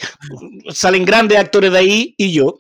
[0.74, 2.58] salen grandes actores de ahí, y yo,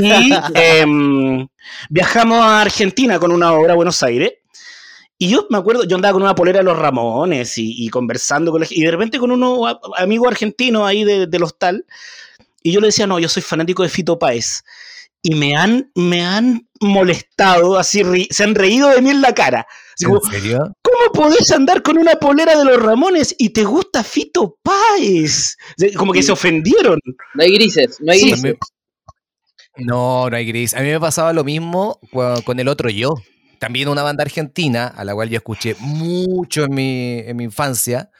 [0.00, 1.46] y em,
[1.90, 4.32] viajamos a Argentina con una obra a Buenos Aires,
[5.18, 8.50] Y yo me acuerdo, yo andaba con una polera de los Ramones y, y conversando
[8.50, 11.86] con la- y de repente con unos a- amigos argentinos ahí de- del hostal,
[12.62, 14.64] y yo le decía, no, yo soy fanático de Fito Páez.
[15.22, 19.32] Y me han, me han molestado, así, ri- se han reído de mí en la
[19.32, 19.66] cara.
[19.94, 20.58] Así como, ¿En serio?
[20.82, 25.56] ¿Cómo podés andar con una polera de los Ramones y te gusta Fito Páez?
[25.96, 26.26] Como que Sí.
[26.26, 26.98] se ofendieron.
[27.34, 28.56] No hay grises, no hay Sí, grises.
[29.76, 30.74] No, no hay gris.
[30.74, 31.98] A mí me pasaba lo mismo
[32.44, 33.14] con el otro yo.
[33.58, 38.10] También una banda argentina, a la cual yo escuché mucho en mi, en mi infancia.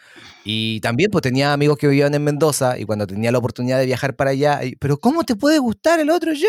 [0.44, 3.86] Y también pues tenía amigos que vivían en Mendoza y cuando tenía la oportunidad de
[3.86, 6.48] viajar para allá, pero ¿cómo te puede gustar el otro yo?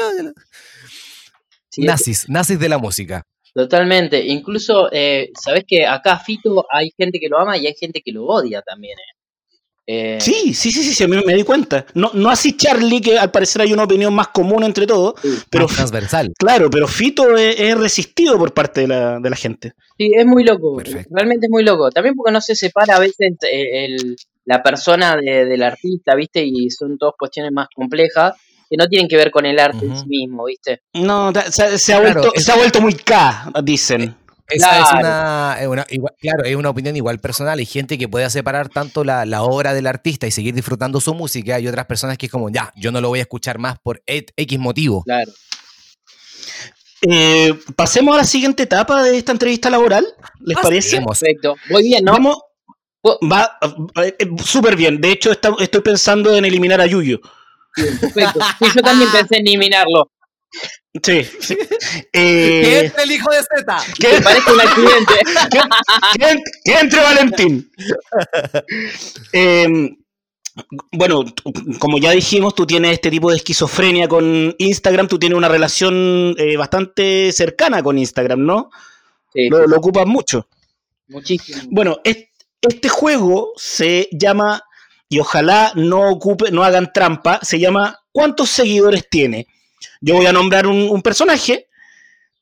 [1.70, 3.24] Sí, nazis, nazis de la música.
[3.54, 4.26] Totalmente.
[4.26, 8.12] Incluso, eh, sabes que acá Fito hay gente que lo ama y hay gente que
[8.12, 8.98] lo odia también.
[9.00, 9.15] eh.
[9.88, 11.86] Eh, Sí, sí, sí, sí, me di cuenta.
[11.94, 15.30] No, no así Charlie, que al parecer hay una opinión más común entre todos, sí.
[15.50, 16.34] pero Más transversal.
[16.38, 19.74] claro, pero Fito es, es resistido por parte de la, de la gente.
[19.98, 20.78] Sí, es muy loco.
[20.78, 21.10] Perfecto.
[21.16, 21.90] Realmente es muy loco.
[21.92, 26.44] También porque no se separa a veces eh, el- la persona de- del artista, ¿viste?
[26.46, 28.34] Y son todas cuestiones más complejas
[28.70, 30.82] que no tienen que ver con el arte en sí mismo, ¿viste?
[30.94, 34.16] No, se, se ha, Claro, vuelto, es- se ha vuelto muy K, dicen.
[34.48, 35.00] Esa es Claro.
[35.00, 37.58] una, es una- igual- claro, es una opinión igual personal.
[37.58, 41.14] Hay gente que puede separar tanto la, la obra del artista y seguir disfrutando su
[41.16, 41.56] música.
[41.56, 44.04] Hay otras personas que es como, ya, yo no lo voy a escuchar más por
[44.06, 45.04] X motivo.
[45.04, 45.32] Claro.
[47.02, 50.06] Eh, pasemos a la siguiente etapa de esta entrevista laboral,
[50.42, 50.98] ¿les parece?
[50.98, 51.20] Pasemos.
[51.20, 51.56] Perfecto.
[51.70, 52.14] Muy bien, ¿no?
[52.14, 52.38] Vamos,
[53.02, 53.58] Po- va
[54.04, 55.00] eh, eh, súper bien.
[55.00, 57.20] De hecho, está- estoy pensando en eliminar a Yuyo.
[57.76, 58.40] Bien, perfecto.
[58.60, 60.10] Sí, yo también pensé en eliminarlo.
[61.04, 61.24] Sí.
[61.42, 61.58] sí.
[61.58, 63.78] ¿Qué Eh, es el hijo de Z?
[64.00, 65.14] que, parece un accidente.
[66.20, 67.72] que en- que entre Valentín.
[69.34, 69.68] Eh,
[70.94, 71.26] bueno,
[71.80, 76.34] como ya dijimos, tú tienes este tipo de esquizofrenia con Instagram, tú tienes una relación
[76.38, 78.70] eh, bastante cercana con Instagram, ¿no?
[79.34, 80.48] Sí, Lo, lo ocupas mucho.
[81.10, 81.62] Muchísimo.
[81.72, 82.30] Bueno, es-
[82.62, 84.62] este juego se llama,
[85.10, 89.46] y ojalá no ocupe, no hagan trampa, se llama ¿Cuántos seguidores tiene?
[90.02, 91.68] Yo voy a nombrar un, un personaje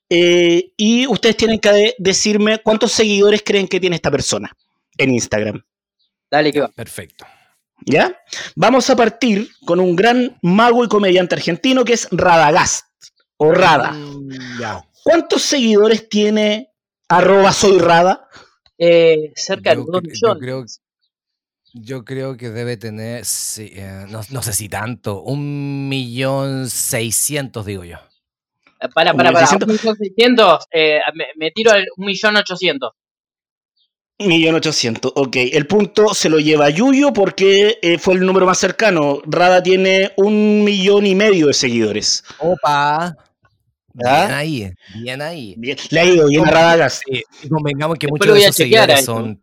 [0.10, 4.52] eh, y ustedes tienen que de- decirme cuántos seguidores creen que tiene esta persona
[4.98, 5.64] en Instagram.
[6.30, 6.68] Dale que va.
[6.70, 7.26] Perfecto.
[7.86, 8.16] ¿Ya?
[8.56, 12.86] Vamos a partir con un gran mago y comediante argentino que es Radagast
[13.38, 13.92] o Rada.
[13.92, 14.86] Mm, ya.
[15.04, 16.70] ¿Cuántos seguidores tiene
[17.10, 18.28] arroba soy Rada?
[18.78, 20.42] Eh, cerca de Yo los 2 cre- yo millones.
[20.42, 20.83] creo-
[21.74, 27.66] Yo creo que debe tener, sí, eh, no, no sé si tanto, un millón seiscientos,
[27.66, 27.98] digo yo.
[28.80, 29.48] Eh, Para, para, para.
[29.48, 29.64] 1.600.000.
[29.64, 32.92] Un millón seiscientos, eh, me, me tiro al un millón ochocientos.
[34.20, 35.36] Millón ochocientos, ok.
[35.52, 39.22] El punto se lo lleva Yuyo porque eh, fue el número más cercano.
[39.26, 42.24] Rada tiene un millón y medio de seguidores.
[42.38, 43.18] Opa.
[43.94, 45.56] Bien ahí, bien ahí.
[45.58, 47.04] Bien, le ha ido bien a Radagast.
[47.08, 49.42] Sí, convengamos que Después muchos de esos seguidores son.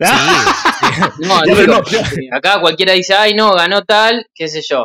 [0.00, 0.68] Ah, Sí,
[1.18, 4.84] No, acá cualquiera dice, ay, no, ganó tal, qué sé yo.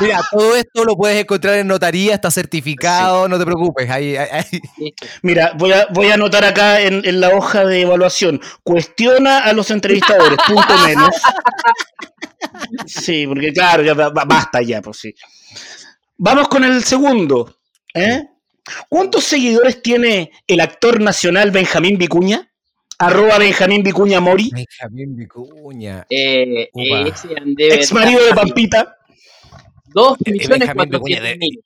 [0.00, 3.88] Mira, todo esto lo puedes encontrar en notaría, está certificado, no te preocupes.
[3.88, 4.60] Ahí, ahí- ahí.
[4.76, 5.06] Listo.
[5.22, 8.40] Mira, voy a, voy a anotar acá en, en la hoja de evaluación.
[8.62, 11.14] Cuestiona a los entrevistadores, punto menos.
[12.86, 15.14] Sí, porque claro, ya ba- ba- basta ya, pues sí.
[16.18, 17.56] Vamos con el segundo.
[17.94, 18.24] ¿eh?
[18.88, 22.47] ¿Cuántos seguidores tiene el actor nacional Benjamín Vicuña?
[22.98, 24.50] Arroba Benjamín Vicuña Mori.
[24.52, 26.06] Benjamín Vicuña.
[26.10, 27.12] Eh, eh,
[27.58, 28.96] Ex marido de Pampita.
[29.86, 31.64] Dos Eh, millones cuatrocientos de- mil.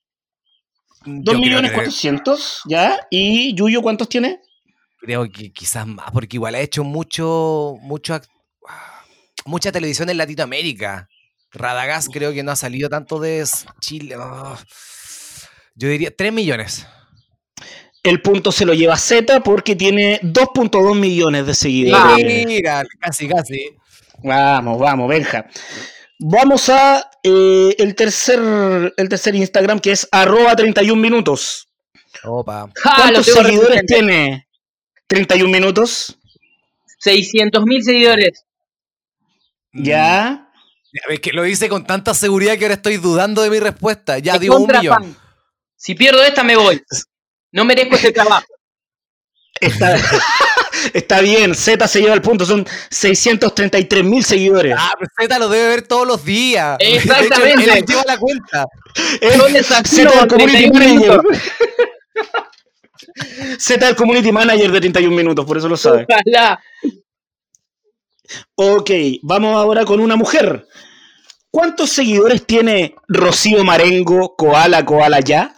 [1.24, 3.06] Creo millones que- cuatrocientos, ¿ya?
[3.10, 4.40] ¿Y Yuyo cuántos tiene?
[5.00, 8.28] Creo que quizás más, porque igual ha hecho mucho, mucho, act-
[9.46, 11.08] mucha televisión en Latinoamérica.
[11.50, 13.44] Radagast creo que no ha salido tanto de
[13.80, 14.16] Chile.
[14.16, 14.56] oh.
[15.74, 16.86] Yo diría 3 millones.
[18.02, 22.46] El punto se lo lleva Z porque tiene 2.2 millones de seguidores.
[22.46, 23.76] Mira, casi, casi.
[24.24, 25.46] Vamos, vamos, Benja.
[26.18, 31.68] Vamos a eh, el, tercer, el tercer Instagram que es arroba 31 minutos.
[32.24, 32.66] Opa.
[32.66, 34.48] Lo ¿Cuántos seguidores tiene
[35.06, 36.18] 31 minutos?
[36.98, 38.44] 600 mil seguidores.
[39.72, 40.48] Ya.
[40.92, 44.18] Ya, Es que lo hice con tanta seguridad que ahora estoy dudando de mi respuesta.
[44.18, 44.94] Ya Es digo un millón.
[44.94, 45.16] fan.
[45.76, 46.82] Si pierdo esta, me voy.
[47.52, 48.46] No merezco este trabajo.
[49.60, 49.96] Está,
[50.94, 54.74] está bien, Z se lleva el punto, son 633 mil seguidores.
[54.76, 56.78] Ah, pero Z lo debe ver todos los días.
[56.82, 57.78] De hecho, Exactamente.
[57.78, 58.66] él- lleva la cuenta.
[59.84, 61.22] Z Community 31 Manager.
[61.22, 61.42] minutos.
[63.58, 66.06] Z del Community Manager de 31 minutos, por eso lo sabe.
[66.08, 66.60] Ojalá.
[68.54, 68.90] Ok,
[69.22, 70.66] vamos ahora con una mujer.
[71.50, 75.54] ¿Cuántos seguidores tiene Rocío Marengo, Koala, Koala ya?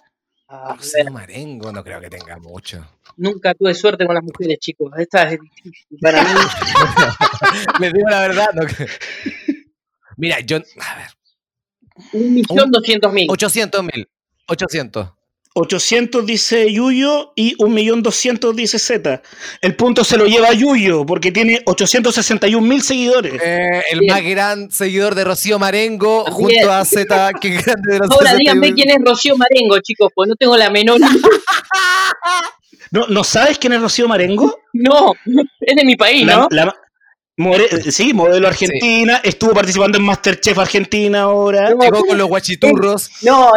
[0.63, 2.87] A Rocío ver, Marengo no creo que tenga mucho.
[3.17, 4.93] nunca tuve suerte con las mujeres, chicos.
[4.97, 6.29] Esta es difícil para mí.
[7.81, 8.49] Les digo la verdad.
[8.55, 8.89] no creo.
[10.17, 10.57] Mira, yo.
[10.57, 11.07] A ver.
[12.13, 13.27] Un millón doscientos mil.
[13.31, 14.09] 800 mil.
[14.47, 15.13] 800.
[15.57, 19.23] 800 dice Yuyo y 1.200.000 dice Z.
[19.61, 23.35] El punto se lo lleva Yuyo porque tiene 861 mil seguidores.
[23.41, 24.13] Eh, el Bien.
[24.13, 26.35] más gran seguidor de Rocío Marengo Bien.
[26.35, 30.35] junto a Z, que grande de Ahora díganme quién es Rocío Marengo, chicos, pues no
[30.35, 31.01] tengo la menor.
[32.91, 34.59] ¿No, ¿No sabes quién es Rocío Marengo?
[34.77, 35.13] No,
[35.61, 36.49] es de mi país, La- ¿no?
[36.51, 36.75] la-
[37.37, 41.71] more- sí, modelo argentina, estuvo participando en Masterchef Argentina ahora.
[41.71, 43.09] No, Llegó con los guachiturros.
[43.23, 43.53] No,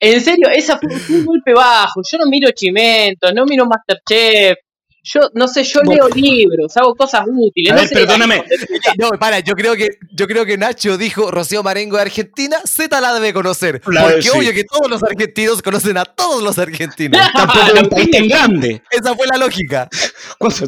[0.00, 2.00] en serio, esa fue un golpe bajo.
[2.10, 4.56] Yo no miro Chimento, no miro Masterchef.
[5.02, 7.72] Yo, no sé, yo leo libros, hago cosas útiles.
[7.72, 8.44] A no ver, sé- perdóname.
[8.98, 13.00] No, para, yo creo que yo creo que Nacho dijo Rocío Marengo de Argentina, Z
[13.00, 13.80] la debe conocer.
[13.86, 14.28] La porque sí.
[14.36, 17.18] obvio que todos los argentinos conocen a todos los argentinos.
[17.34, 18.82] Tampoco es un país tan grande.
[18.90, 19.88] Esa fue la lógica.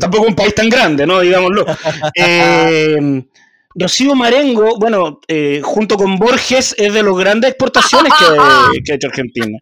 [0.01, 1.21] Tampoco es un país tan grande, ¿no?
[1.21, 1.66] Digámoslo.
[2.14, 3.23] Eh,
[3.74, 8.24] Rocío Marengo, bueno, eh, junto con Borges, es de las grandes exportaciones que,
[8.85, 9.58] que ha hecho Argentina.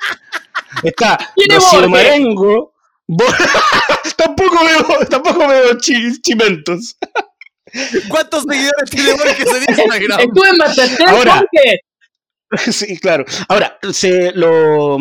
[0.82, 1.90] Está ¿Quién es Rocío Borges?
[1.90, 2.72] Marengo.
[3.06, 3.36] Bor-
[4.16, 6.96] tampoco veo, tampoco veo chi- chimentos.
[8.08, 10.20] ¿Cuántos seguidores tiene Borges en Instagram?
[10.20, 11.34] Estuve en Masterchef, Ahora.
[11.34, 12.72] Jorge.
[12.72, 13.24] Sí, claro.
[13.48, 14.96] Ahora, se lo,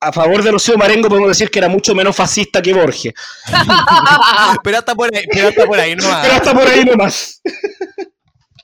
[0.00, 3.14] a favor de Rocío Marengo podemos decir que era mucho menos fascista que Borges.
[4.62, 7.40] Pero hasta por ahí, pero hasta por ahí no Pero hasta por ahí nomás.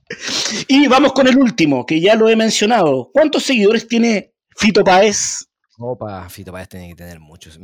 [0.68, 3.11] Y vamos con el último, que ya lo he mencionado.
[3.12, 5.47] ¿Cuántos seguidores tiene Fito Páez?
[5.79, 7.59] Opa, Fito Páez tiene que tener muchos.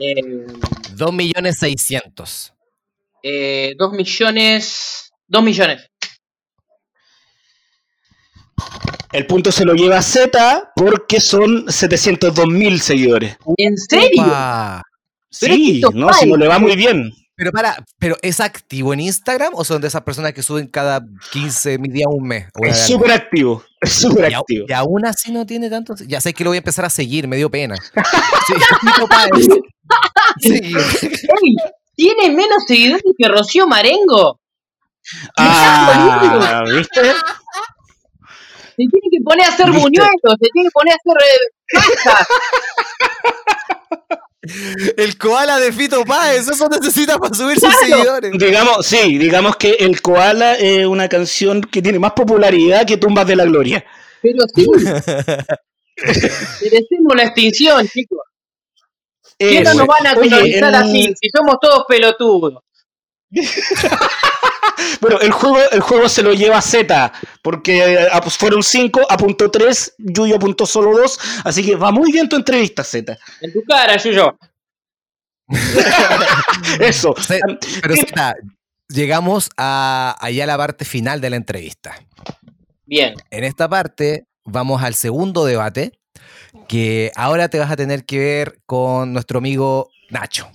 [0.00, 0.14] Eh,
[0.92, 2.52] Dos millones seiscientos.
[3.22, 5.12] eh, dos millones.
[5.26, 5.90] Dos millones.
[9.12, 13.36] El punto se lo lleva Z porque son 702 mil seguidores.
[13.56, 14.22] ¿En serio?
[14.22, 14.82] Opa.
[15.30, 17.12] Sí, no, si no le va muy bien.
[17.36, 21.02] Pero para, ¿pero es activo en Instagram o son de esas personas que suben cada
[21.32, 22.46] 15 días un mes?
[22.62, 23.62] Es súper activo.
[23.80, 24.64] Es súper activo.
[24.66, 26.00] y aún así no tiene tantos.
[26.06, 27.76] Ya sé que lo voy a empezar a seguir, me dio pena.
[30.40, 30.52] Sí.
[30.52, 31.56] Ey,
[31.94, 34.38] tiene menos seguidores que Rocío Marengo.
[35.38, 37.00] Ah, ¿viste?
[38.76, 39.80] Se tiene que poner a hacer ¿Viste?
[39.80, 41.38] buñuelos, se tiene que poner a hacer eh.
[44.96, 47.96] El koala de Fito Páez, eso necesita para subir sus Claro.
[47.96, 48.32] seguidores.
[48.38, 53.26] Digamos, sí, digamos que El Koala es una canción que tiene más popularidad que Tumbas
[53.26, 53.84] de la Gloria.
[54.22, 54.66] Pero sí.
[56.62, 58.18] Merecemos la extinción, chicos.
[59.38, 61.14] ¿Qué no nos van a colonizar el- así?
[61.20, 62.62] Si somos todos pelotudos.
[65.00, 67.12] Bueno, el juego, el juego se lo lleva Z,
[67.42, 72.12] porque ah, pues fueron 5, apuntó 3, Yuyo apuntó solo 2, así que va muy
[72.12, 73.16] bien tu entrevista, Z.
[73.40, 74.36] En tu cara, Yuyo.
[76.80, 77.14] Eso.
[77.20, 77.40] Se-
[77.82, 78.34] Pero Zeta,
[78.88, 81.94] llegamos a allá a la parte final de la entrevista.
[82.84, 83.14] Bien.
[83.30, 85.98] En esta parte vamos al segundo debate,
[86.68, 90.48] que ahora te vas a tener que ver con nuestro amigo Nacho.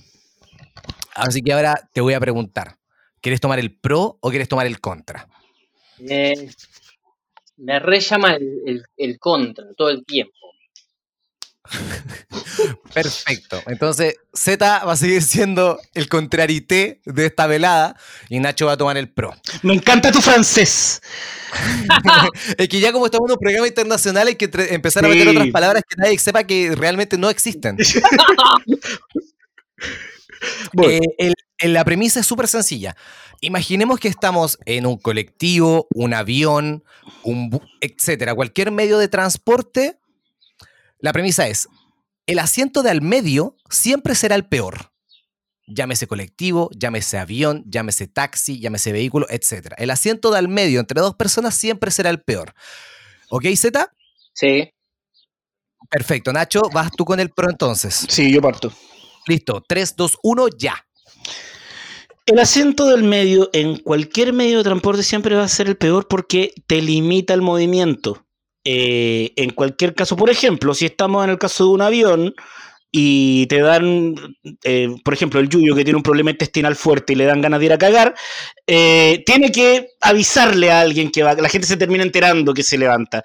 [1.13, 2.77] Así que ahora te voy a preguntar,
[3.21, 5.27] ¿quieres tomar el pro o quieres tomar el contra?
[5.99, 6.49] Eh,
[7.57, 10.33] me re llama el, el- el contra todo el tiempo.
[12.93, 13.61] Perfecto.
[13.67, 17.95] Entonces, Z va a seguir siendo el contrarité de esta velada
[18.29, 19.33] y Nacho va a tomar el pro.
[19.61, 21.01] Me encanta tu francés.
[22.57, 25.29] es que ya como estamos en un programa internacional hay que empezar a meter Sí.
[25.37, 27.77] otras palabras que nadie sepa que realmente no existen.
[30.83, 32.95] Eh, el- la premisa es súper sencilla.
[33.41, 36.83] Imaginemos que estamos en un colectivo, un avión,
[37.23, 39.99] un etcétera, cualquier medio de transporte.
[40.99, 41.67] La premisa es:
[42.27, 44.91] el asiento de al medio siempre será el peor.
[45.67, 49.75] Llámese colectivo, llámese avión, llámese taxi, llámese vehículo, etcétera.
[49.79, 52.53] El asiento de al medio entre dos personas siempre será el peor.
[53.29, 53.89] ¿Ok, Z?
[54.33, 54.69] Sí.
[55.89, 56.33] Perfecto.
[56.33, 58.05] Nacho, vas tú con el pro entonces.
[58.09, 58.73] Sí, yo parto.
[59.27, 59.63] Listo.
[59.67, 60.75] 3, 2, 1, ya.
[62.25, 66.07] El asiento del medio en cualquier medio de transporte siempre va a ser el peor
[66.07, 68.25] porque te limita el movimiento.
[68.63, 72.33] Eh, en cualquier caso, por ejemplo, si estamos en el caso de un avión
[72.91, 74.13] y te dan,
[74.63, 77.59] eh, por ejemplo, el Yuyo que tiene un problema intestinal fuerte y le dan ganas
[77.59, 78.13] de ir a cagar,
[78.67, 82.77] eh, tiene que avisarle a alguien que va, la gente se termina enterando que se
[82.77, 83.23] levanta.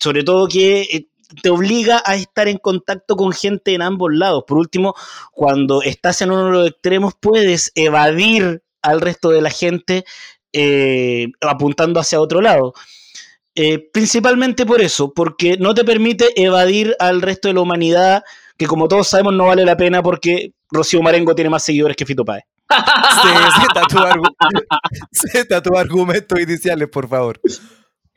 [0.00, 1.08] Sobre todo que
[1.42, 4.44] te obliga a estar en contacto con gente en ambos lados.
[4.46, 4.94] Por último,
[5.32, 10.04] cuando estás en uno de los extremos puedes evadir al resto de la gente
[10.52, 12.72] eh, apuntando hacia otro lado.
[13.54, 18.22] Eh, principalmente por eso, porque no te permite evadir al resto de la humanidad,
[18.56, 22.06] que como todos sabemos no vale la pena porque Rocío Marengo tiene más seguidores que
[22.06, 22.44] Fito Páez.
[22.70, 23.28] Sí,
[23.60, 24.34] Zeta, tu, argu-
[25.32, 27.40] Zeta, tus argumentos iniciales, por favor.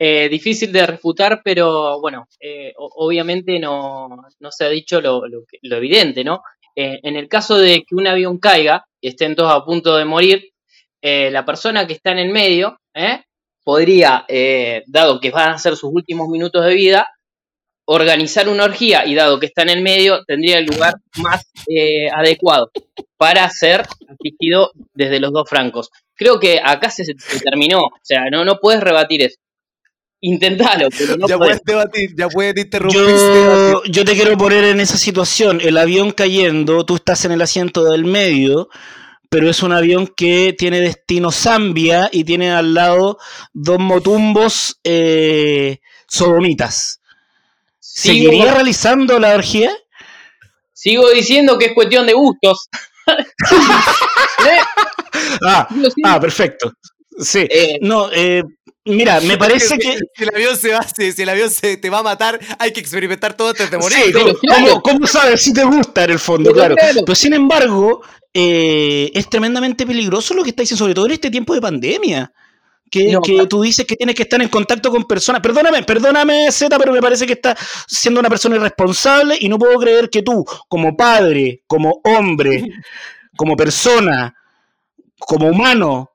[0.06, 5.76] Eh, difícil de refutar, pero bueno, eh, obviamente no, no se ha dicho lo, lo
[5.78, 6.42] evidente, ¿no?
[6.76, 10.04] Eh, en el caso de que un avión caiga y estén todos a punto de
[10.04, 10.50] morir,
[11.00, 12.78] la persona que está en el medio
[13.62, 14.26] podría,
[14.86, 17.08] dado que van a ser sus últimos minutos de vida,
[17.86, 21.46] organizar una orgía y dado que está en el medio, tendría el lugar más
[22.14, 22.70] adecuado
[23.16, 25.90] para ser asistido desde los dos francos.
[26.14, 29.36] Creo que acá se, se terminó, o sea, no, no puedes rebatir eso.
[30.26, 31.60] Intentalo, pero no ya podés.
[31.60, 33.12] puedes debatir, ya puedes interrumpirse.
[33.12, 35.60] y Yo, yo te quiero poner en esa situación.
[35.62, 38.68] El avión cayendo, tú estás en el asiento del medio,
[39.28, 43.18] pero es un avión que tiene destino Zambia y tiene al lado
[43.52, 47.00] dos motumbos eh, sodomitas.
[47.80, 49.70] Sigo, ¿Seguiría realizando la orgía?
[50.72, 52.68] sigo diciendo que es cuestión de gustos.
[53.06, 54.58] ¿Eh?
[55.42, 55.68] Ah,
[56.04, 56.72] ah, perfecto.
[57.18, 57.46] Sí.
[57.50, 58.42] Eh, No, eh,
[58.84, 59.98] mira, me parece que.
[60.14, 62.72] Si el avión se va, si, si el avión se te va a matar, hay
[62.72, 63.96] que experimentar todo antes de morir.
[63.98, 64.66] Sí, pero ¿cómo, claro.
[64.66, 66.50] cómo- cómo sabes si te gusta en el fondo?
[66.50, 66.76] Pero Claro.
[66.76, 67.00] claro.
[67.04, 68.02] Pero sin embargo,
[68.32, 72.32] eh, es tremendamente peligroso lo que está diciendo, sobre todo en este tiempo de pandemia.
[72.90, 73.48] Que, No, que claro.
[73.48, 75.40] tú dices que tienes que estar en contacto con personas.
[75.40, 79.76] Perdóname, perdóname, Z, pero me parece que estás siendo una persona irresponsable y no puedo
[79.80, 82.62] creer que tú, como padre, como hombre,
[83.36, 84.32] como persona,
[85.18, 86.10] como humano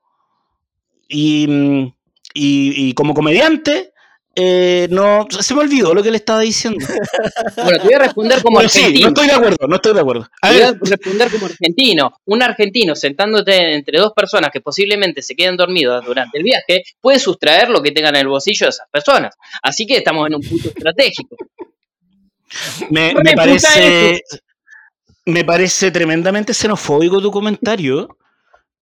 [1.08, 1.92] y, mm,
[2.34, 3.92] y- y como comediante,
[4.36, 6.78] eh, no se me olvidó lo que le estaba diciendo.
[7.56, 9.00] bueno, te voy a responder como sí, argentino.
[9.02, 10.28] no estoy de acuerdo, no estoy de acuerdo.
[10.40, 12.12] A Te voy a responder como argentino.
[12.26, 17.18] Un argentino sentándote entre dos personas que posiblemente se queden dormidas durante el viaje puede
[17.18, 19.34] sustraer lo que tengan en el bolsillo de esas personas.
[19.62, 21.36] Así que estamos en un punto estratégico.
[22.90, 24.22] me, me parece.
[25.26, 28.16] Me parece tremendamente xenofóbico tu comentario.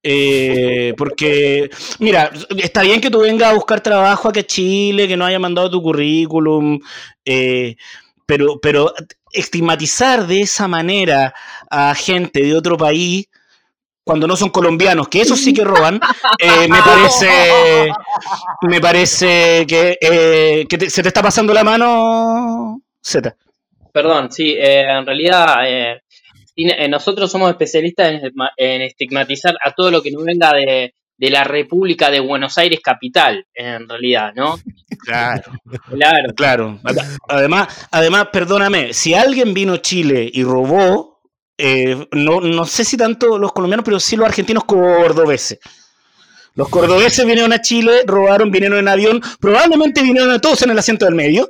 [0.03, 5.17] Eh, porque, mira, está bien que tú vengas a buscar trabajo aquí a Chile, que
[5.17, 6.79] no haya mandado tu currículum,
[7.25, 7.77] eh,
[8.25, 8.93] pero, pero
[9.33, 11.35] estigmatizar de esa manera
[11.69, 13.27] a gente de otro país
[14.05, 16.01] cuando no son colombianos, que eso sí que roban,
[16.39, 17.93] eh, me parece
[18.63, 23.37] me parece que, se te está pasando la mano, Z.
[23.93, 26.01] Perdón, sí, en realidad
[26.89, 31.31] nosotros somos especialistas en, estigma- en estigmatizar a todo lo que nos venga de, de
[31.31, 34.59] la República de Buenos Aires capital, en realidad, ¿no?
[35.05, 35.53] Claro.
[35.97, 36.35] Claro.
[36.35, 36.81] Claro.
[37.29, 41.21] Además, además, perdóname, si alguien vino a Chile y robó,
[41.57, 45.59] eh, no, no sé si tanto los colombianos, pero sí los argentinos cordobeses.
[46.55, 50.79] Los cordobeses vinieron a Chile, robaron, vinieron en avión, probablemente vinieron a todos en el
[50.79, 51.49] asiento del medio.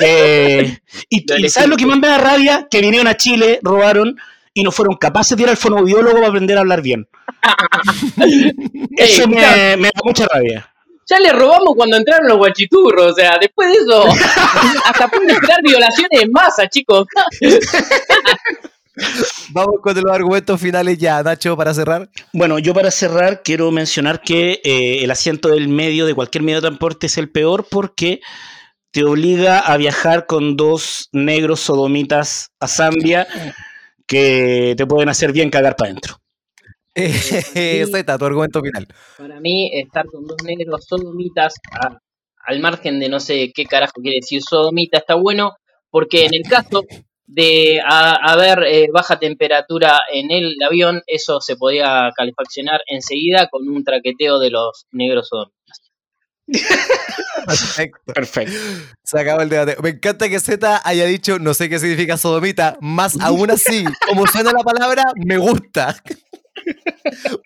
[0.00, 0.78] Eh,
[1.08, 2.68] y, ¿sabes lo que más me da rabia?
[2.70, 4.18] Que vinieron a Chile, robaron
[4.54, 7.08] y no fueron capaces de ir al fonoaudiólogo para aprender a hablar bien.
[8.96, 10.72] Eso me, me da mucha rabia.
[11.08, 14.04] Ya le robamos cuando entraron los guachiturros, o sea, después de eso,
[14.84, 17.06] hasta pueden esperar violaciones en masa, chicos.
[19.50, 22.10] Vamos con los argumentos finales ya, Nacho, para cerrar.
[22.34, 26.60] Bueno, yo para cerrar quiero mencionar que eh, el asiento del medio de cualquier medio
[26.60, 28.20] de transporte es el peor porque
[28.90, 33.26] te obliga a viajar con dos negros sodomitas a Zambia
[34.06, 36.16] que te pueden hacer bien cagar para adentro.
[36.94, 38.86] Eh, Z, tu argumento final.
[39.16, 41.98] Para mí, estar con dos negros sodomitas, a-
[42.46, 45.56] al margen de no sé qué carajo quiere decir sodomita, está bueno,
[45.90, 46.82] porque en el caso
[47.26, 53.68] de a- haber eh, baja temperatura en el avión, eso se podía calefaccionar enseguida con
[53.68, 55.57] un traqueteo de los negros sodomitas.
[57.46, 58.12] Perfecto.
[58.12, 58.52] Perfecto.
[59.02, 59.76] Se acabó el debate.
[59.82, 64.26] Me encanta que Z haya dicho no sé qué significa sodomita, más aún así, como
[64.26, 65.96] suena la palabra, me gusta.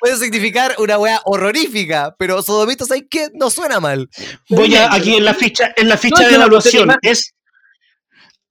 [0.01, 3.29] Puede significar una weá horrorífica, pero sodomita, ¿sabes qué?
[3.35, 4.09] No suena mal.
[4.49, 7.35] Voy a, aquí en la ficha, en la ficha No, de evaluación, es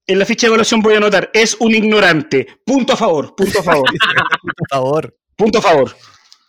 [0.07, 2.47] en la ficha de evaluación voy a anotar, es un ignorante.
[2.65, 3.89] Punto a favor, punto a favor,
[4.57, 5.15] Por favor.
[5.35, 5.95] punto a favor.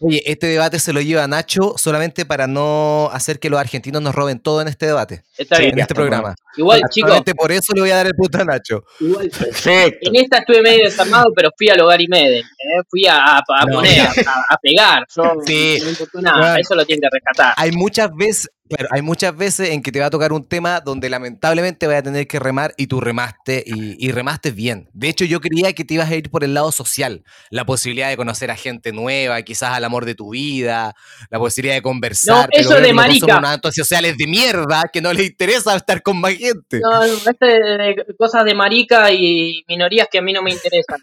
[0.03, 4.15] Oye, este debate se lo lleva Nacho solamente para no hacer que los argentinos nos
[4.15, 5.79] roben todo en este debate, Está Sí, en bien.
[5.81, 6.35] este programa.
[6.57, 8.83] Igual, chicos, Solamente por eso le voy a dar el punto a Nacho.
[9.01, 10.11] igual, Perfecto.
[10.11, 12.41] en esta estuve medio desarmado, pero fui al hogar y Meden.
[12.45, 12.83] ¿eh?
[12.91, 14.11] Fui a, a- a No, poner, a,
[14.49, 15.05] a pegar.
[15.17, 15.77] Yo, Sí.
[15.79, 16.39] No me importó nada.
[16.39, 16.57] Bueno.
[16.57, 17.55] Eso lo tienen que rescatar.
[17.57, 20.81] Hay muchas veces, claro, hay muchas veces en que te va a tocar un tema
[20.81, 24.89] donde lamentablemente vas a tener que remar y tú remaste y, y remaste bien.
[24.93, 28.09] De hecho, yo creía que te ibas a ir por el lado social, la posibilidad
[28.09, 30.95] de conocer a gente nueva, quizás al amor de tu vida,
[31.31, 32.47] la posibilidad de conversar.
[32.47, 33.27] No, pero eso de marica.
[33.27, 36.81] Somos unos antisociales de mierda que no les interesa estar con más gente.
[36.81, 41.01] No, no, este de cosas de marica y minorías que a mí no me interesan.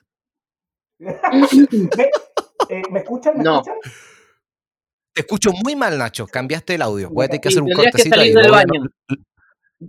[1.00, 1.12] ¿Me,
[2.70, 3.38] eh, ¿me escuchan?
[3.38, 3.62] ¿Me No.
[3.62, 3.78] escuchan?
[5.20, 6.26] Te escucho muy mal, Nacho.
[6.28, 7.10] Cambiaste el audio.
[7.10, 8.42] Voy a tener que hacer un que cortecito salir ahí.
[8.42, 8.82] del Lo voy, a, baño.
[9.10, 9.24] ano-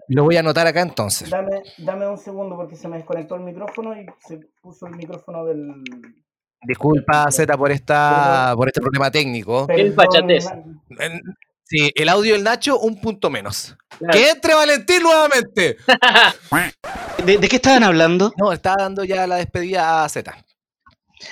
[0.08, 1.30] lo voy a anotar acá entonces.
[1.30, 5.44] Dame, dame un segundo porque se me desconectó el micrófono y se puso el micrófono
[5.44, 5.84] del.
[6.62, 9.68] Disculpa, Z, por, esta, por este problema técnico.
[9.68, 10.30] Perdón,
[10.98, 11.22] En-
[11.62, 13.76] Sí, el audio del Nacho, un punto menos.
[13.96, 14.12] Claro.
[14.12, 15.76] ¡Que entre Valentín nuevamente!
[17.24, 18.32] ¿De, de qué estaban hablando?
[18.36, 20.34] No, estaba dando ya la despedida a Z.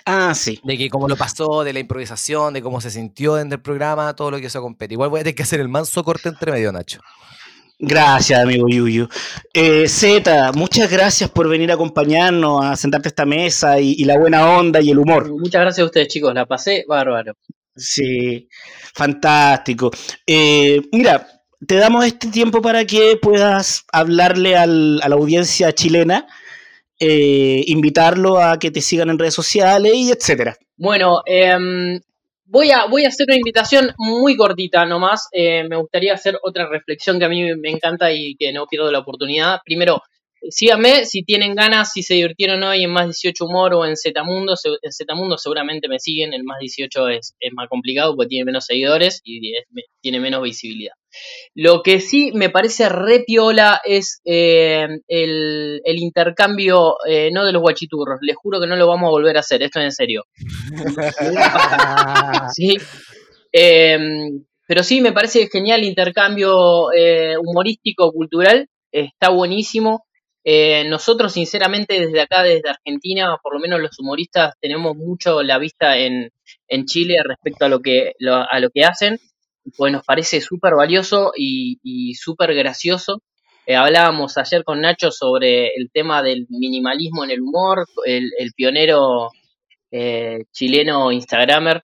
[0.04, 0.60] Ah, sí.
[0.64, 4.14] De que cómo lo pasó, de la improvisación, de cómo se sintió dentro del programa,
[4.14, 4.94] todo lo que hizo compete.
[4.94, 7.00] Igual voy a tener que hacer el manso corte entre medio, Nacho.
[7.80, 9.08] Gracias, amigo Yuyu.
[9.54, 14.04] Eh, Z, muchas gracias por venir a acompañarnos, a sentarte a esta mesa y, y
[14.04, 15.30] la buena onda y el humor.
[15.30, 16.34] Muchas gracias a ustedes, chicos.
[16.34, 17.34] La pasé bárbaro.
[17.76, 18.48] Sí,
[18.94, 19.90] fantástico.
[20.26, 21.26] Eh, mira,
[21.66, 26.26] te damos este tiempo para que puedas hablarle al- a la audiencia chilena,
[27.00, 30.56] eh, invitarlo a que te sigan en redes sociales y etcétera.
[30.76, 32.00] Bueno, em,
[32.44, 35.28] voy, a, voy a hacer una invitación muy cortita nomás.
[35.32, 38.90] Eh, me gustaría hacer otra reflexión que a mí me encanta y que no pierdo
[38.92, 39.60] la oportunidad.
[39.64, 40.02] Primero,
[40.50, 44.56] síganme si tienen ganas, si se divirtieron hoy en Más 18 Humor o en Zetamundo.
[44.56, 48.44] Se- En Zetamundo seguramente me siguen, en Más 18 es, es más complicado porque tiene
[48.44, 49.52] menos seguidores y
[50.00, 50.92] tiene menos visibilidad.
[51.54, 57.52] Lo que sí me parece re piola es eh, el, el intercambio, eh, no de
[57.52, 58.18] los guachiturros.
[58.22, 60.24] Les juro que no lo vamos a volver a hacer, esto es en serio.
[62.54, 62.76] Sí.
[63.52, 63.98] Eh,
[64.66, 68.68] pero sí, me parece genial el intercambio eh, humorístico, cultural.
[68.92, 70.04] Está buenísimo.
[70.44, 75.58] Eh, nosotros, sinceramente, desde acá, desde Argentina, por lo menos los humoristas, tenemos mucho la
[75.58, 76.30] vista en,
[76.68, 79.18] en Chile respecto a lo que, lo- a lo que hacen.
[79.76, 83.22] Pues nos parece súper valioso y, y súper gracioso.
[83.66, 89.28] Eh, hablábamos ayer con Nacho sobre el tema del minimalismo en el humor, el, pionero
[89.90, 91.82] eh, chileno Instagramer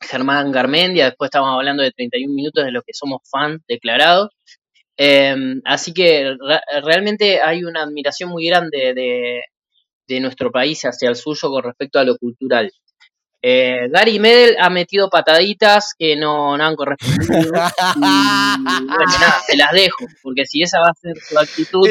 [0.00, 4.30] Germán Garmendia, después estábamos hablando de 31 minutos de lo que somos fans declarados.
[4.98, 5.34] Eh,
[5.64, 9.42] así que re- realmente hay una admiración muy grande de,
[10.08, 12.72] de nuestro país hacia el suyo con respecto a lo cultural.
[13.40, 17.52] Eh, Gary Medel ha metido pataditas que no, no han correspondido.
[17.96, 18.00] Y
[18.86, 21.88] bueno, nada, se las dejo, porque si esa va a ser su actitud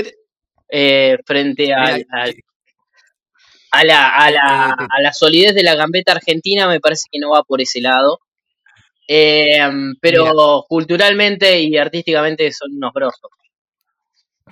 [0.69, 2.31] eh, frente a, Mira, a-
[3.71, 7.19] a la, a, la, eh, a la solidez de la gambeta argentina, me parece que
[7.19, 8.19] no va por ese lado.
[9.07, 9.57] Eh,
[10.01, 10.33] pero Mira.
[10.67, 13.31] culturalmente y artísticamente son unos grosos.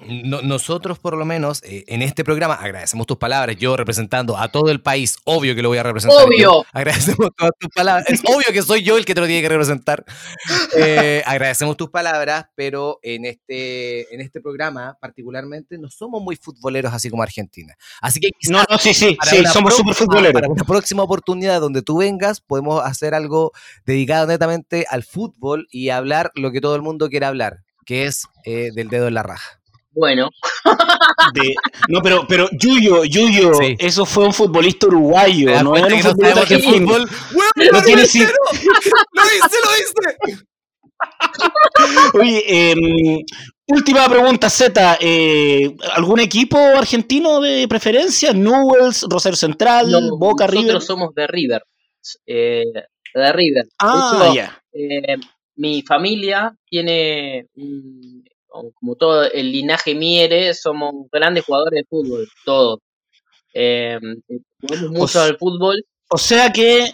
[0.07, 3.55] No- nosotros, por lo menos, eh, en este programa, agradecemos tus palabras.
[3.57, 6.19] Yo representando a todo el país, obvio que lo voy a representar.
[6.37, 6.51] yo.
[6.51, 6.65] Obvio.
[6.73, 8.05] Agradecemos todas tus palabras.
[8.09, 10.03] Es obvio que soy yo el que te lo tiene que representar.
[10.77, 16.93] Eh, agradecemos tus palabras, pero en este, en este programa, particularmente, no somos muy futboleros
[16.93, 17.73] así como Argentina.
[18.01, 20.33] Así que quizás No, no, sí, sí, sí, somos súper futboleros.
[20.41, 23.53] Para una próxima oportunidad donde tú vengas, podemos hacer algo
[23.85, 28.23] dedicado netamente al fútbol y hablar lo que todo el mundo quiere hablar, que es
[28.43, 29.61] eh, del dedo en la raja.
[29.95, 30.29] Bueno,
[31.33, 31.55] De-
[31.87, 33.75] no, pero, pero Yuyo, Yuyo, Sí.
[33.79, 37.09] eso fue un futbolista uruguayo, ¿Te das no era un no futbolista de fútbol?
[37.33, 38.29] ¡Weón, No lo tiene hice, si- no!
[39.13, 40.45] ¡Lo hice, lo hice!
[42.13, 43.19] Oye, em,
[43.67, 44.97] última pregunta, Z.
[44.99, 48.33] eh, ¿Algún equipo argentino de preferencia?
[48.33, 50.81] ¿Newells, Rosario Central, no, Boca, nosotros River?
[50.81, 51.63] somos de River.
[52.25, 52.63] Eh,
[53.13, 53.65] de River.
[53.79, 54.61] Ah, ya.
[54.73, 55.15] eh,
[55.57, 58.14] mi familia tiene, mm,
[58.73, 62.79] como todo el linaje Miere, somos grandes jugadores de fútbol, todos.
[63.53, 63.99] Eh,
[64.61, 65.83] jugamos mucho sea- al fútbol.
[66.09, 66.91] O sea que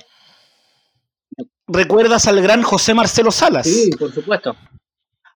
[1.68, 3.68] recuerdas al gran José Marcelo Salas.
[3.68, 4.56] Sí, por supuesto.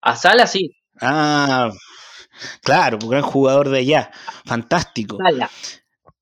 [0.01, 0.71] A Sala sí,
[1.01, 1.69] Ah,
[2.61, 4.11] claro, un gran jugador de allá.
[4.45, 5.17] Fantástico.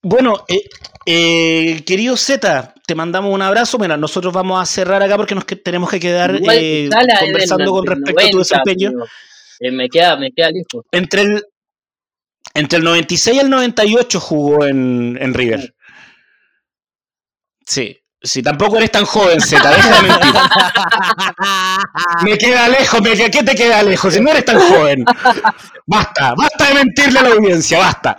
[0.02, 0.64] Bueno, eh,
[1.06, 3.78] eh, querido Z, te mandamos un abrazo.
[3.78, 6.90] Mira, nosotros vamos a cerrar acá porque nos que- tenemos que quedar eh,
[7.20, 8.92] conversando con respecto a tu 90, desempeño.
[9.64, 10.86] Eh, me, queda, me queda lejos.
[10.92, 11.44] Entre el,
[12.54, 15.74] entre el 96 y el 98 jugó en, en River.
[17.66, 20.34] Sí, sí, tampoco eres tan joven, Z, deja de mentir.
[22.24, 24.14] Me queda lejos, me queda- ¿qué te queda lejos?
[24.14, 25.04] Si no eres tan joven.
[25.86, 28.18] Basta, basta de mentirle a la audiencia, basta.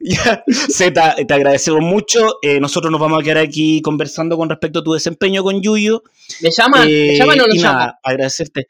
[0.02, 2.38] Ya, Z, te agradecemos mucho.
[2.40, 6.02] Eh, nosotros nos vamos a quedar aquí conversando con respecto a tu desempeño con Yuyo.
[6.40, 6.86] ¿Me llaman?
[6.88, 7.92] ¿Me Eh, llaman o no y llaman?
[8.02, 8.66] agradecerte.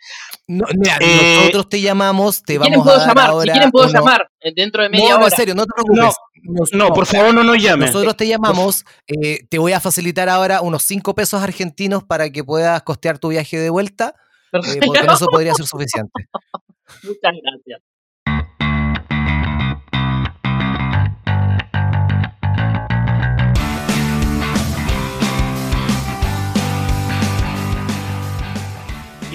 [0.49, 3.53] No, mira, Eh, nosotros te llamamos, te Si vamos puedo a dar llamar, si ahora
[3.53, 5.26] quieren puedo uno- llamar eh, dentro de media No, no, hora.
[5.26, 6.14] en serio, no te preocupes.
[6.43, 7.93] Nos- No, por favor, no nos llames.
[7.93, 12.43] Nosotros te llamamos, eh, te voy a facilitar ahora unos 5 pesos argentinos para que
[12.43, 14.87] puedas costear tu viaje de vuelta, eh, Perfecto.
[14.87, 16.11] porque eso podría ser suficiente.
[17.05, 17.83] Muchas gracias.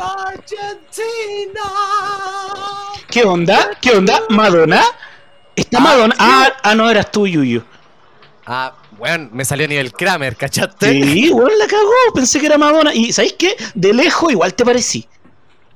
[0.00, 1.62] Argentina.
[3.10, 3.70] ¿Qué onda?
[3.80, 4.22] ¿Qué onda?
[4.30, 4.82] ¿Madonna?
[5.54, 6.14] ¿Está Madonna?
[6.18, 7.62] Ah, ah, no, eras tú, Yuyo.
[8.46, 10.90] Ah, bueno, me salió a nivel Kramer, ¿cachaste?
[10.90, 12.14] Sí, bueno, la cagó.
[12.14, 12.94] Pensé que era Madonna.
[12.94, 13.56] Y ¿sabéis qué?
[13.74, 15.06] De lejos igual te parecí.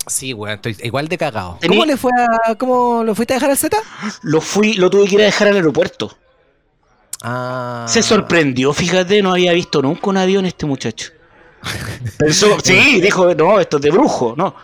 [0.07, 1.59] Sí, bueno, estoy igual de cagado.
[1.66, 3.77] ¿Cómo le fue a, cómo lo fuiste a dejar al Z?
[4.22, 6.16] Lo fui, lo tuve que ir a dejar al aeropuerto.
[7.22, 7.85] Ah.
[7.89, 11.11] Se sorprendió, fíjate, no había visto nunca un avión este muchacho.
[12.18, 14.54] Pensó, sí, dijo, no, esto es de brujo, no.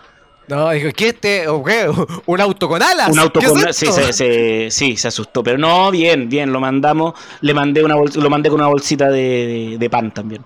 [0.49, 1.47] No, dijo, ¿qué este?
[1.49, 1.89] ¿O qué?
[2.27, 3.09] ¿Un auto con alas?
[3.11, 7.15] Un auto ¿Qué sí, se, se- sí, se asustó, pero no, bien, bien, lo mandamos,
[7.41, 9.21] le mandé una lo mandé con una bolsita de,
[9.71, 10.45] de- de pan también.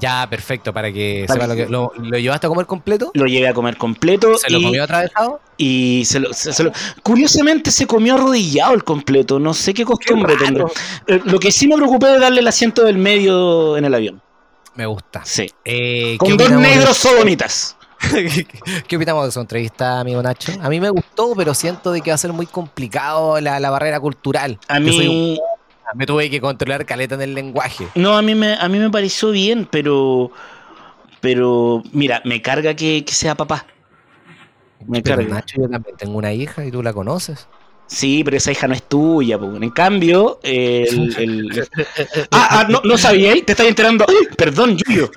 [0.00, 1.68] Ya, perfecto, para que Para sepa lo que-.
[1.70, 3.10] ¿Lo, lo llevaste a comer completo?
[3.14, 4.36] Lo llevé a comer completo.
[4.36, 5.40] ¿Se lo comió atravesado?
[5.58, 6.72] y se lo, se- se lo-
[7.02, 9.38] curiosamente se comió arrodillado el completo.
[9.38, 10.44] No sé qué costumbre raro.
[10.44, 10.66] tendrá.
[11.06, 14.20] Eh, Lo que sí me preocupé de darle el asiento del medio en el avión.
[14.76, 15.22] Me gusta.
[15.24, 15.50] Sí.
[15.64, 17.76] Eh, ¿qué Con dos negros sodomitas.
[18.86, 20.52] ¿Qué opinamos de su entrevista, amigo Nacho?
[20.60, 23.70] A mí me gustó, pero siento de que va a ser muy complicado la, la
[23.70, 24.58] barrera cultural.
[24.68, 25.40] A soy un- mí.
[25.94, 27.88] me tuve que controlar caleta en el lenguaje.
[27.94, 30.30] No, a mí me, a mí me pareció bien, pero.
[31.20, 33.66] Pero, mira, me carga que, que sea papá.
[34.86, 35.34] Me Pero carga.
[35.36, 37.48] Nacho, yo también tengo una hija y tú la conoces.
[37.88, 39.46] Sí, pero esa hija no es tuya, po.
[39.56, 41.14] En cambio, el.
[41.18, 41.68] el-
[42.30, 44.04] Ah, ah, no, no sabíais, te estás enterando.
[44.08, 44.28] ¡Ay!
[44.36, 45.10] Perdón, Yuyo.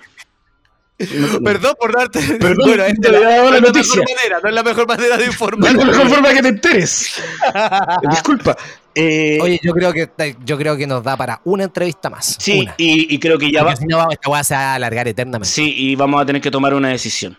[1.43, 2.19] Perdón por darte.
[2.39, 4.01] Perdón, bueno, esta la- no la la noticia.
[4.01, 5.71] mejor manera, no es la mejor manera de No informar.
[5.71, 7.21] es la mejor forma que te enteres.
[8.11, 8.57] Disculpa.
[8.93, 10.09] Eh, Oye, yo creo que
[10.43, 12.35] yo creo que nos da para una entrevista más.
[12.37, 12.75] sí, una.
[12.77, 13.79] y, y creo que ya Porque va.
[13.79, 15.47] si no, vamos- esta weá se va a alargar eternamente.
[15.49, 17.37] Sí, y vamos a tener que tomar una decisión.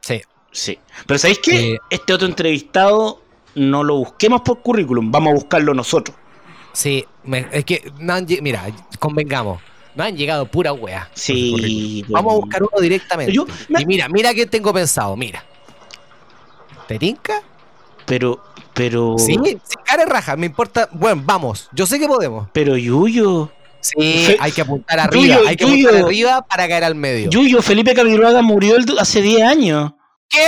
[0.00, 0.22] Sí.
[0.50, 0.78] Sí.
[1.06, 1.72] Pero ¿sabéis qué?
[1.74, 3.20] Eh, Este otro entrevistado
[3.54, 6.16] no lo busquemos por currículum, vamos a buscarlo nosotros.
[6.72, 8.66] Sí, me- es que no han mira,
[8.98, 9.60] convengamos,
[9.94, 11.08] no han llegado pura wea.
[11.14, 12.04] Sí.
[12.08, 13.32] Vamos a buscar uno directamente.
[13.32, 15.44] Yo- me- Y mira, mira qué tengo pensado, mira.
[16.88, 17.40] ¿Te tinca?
[18.06, 18.42] Pero,
[18.74, 19.16] pero.
[19.18, 20.88] Sí, sin cara raja, me importa.
[20.92, 22.48] Bueno, vamos, yo sé que podemos.
[22.52, 23.50] Pero Yuyo.
[23.80, 25.88] Sí, hay que apuntar arriba, Yuyo, hay que Yuyo.
[25.88, 27.30] apuntar arriba para caer al medio.
[27.30, 29.92] Yuyo, Felipe Camiroaga murió el- hace 10 años.
[30.28, 30.40] ¿Qué?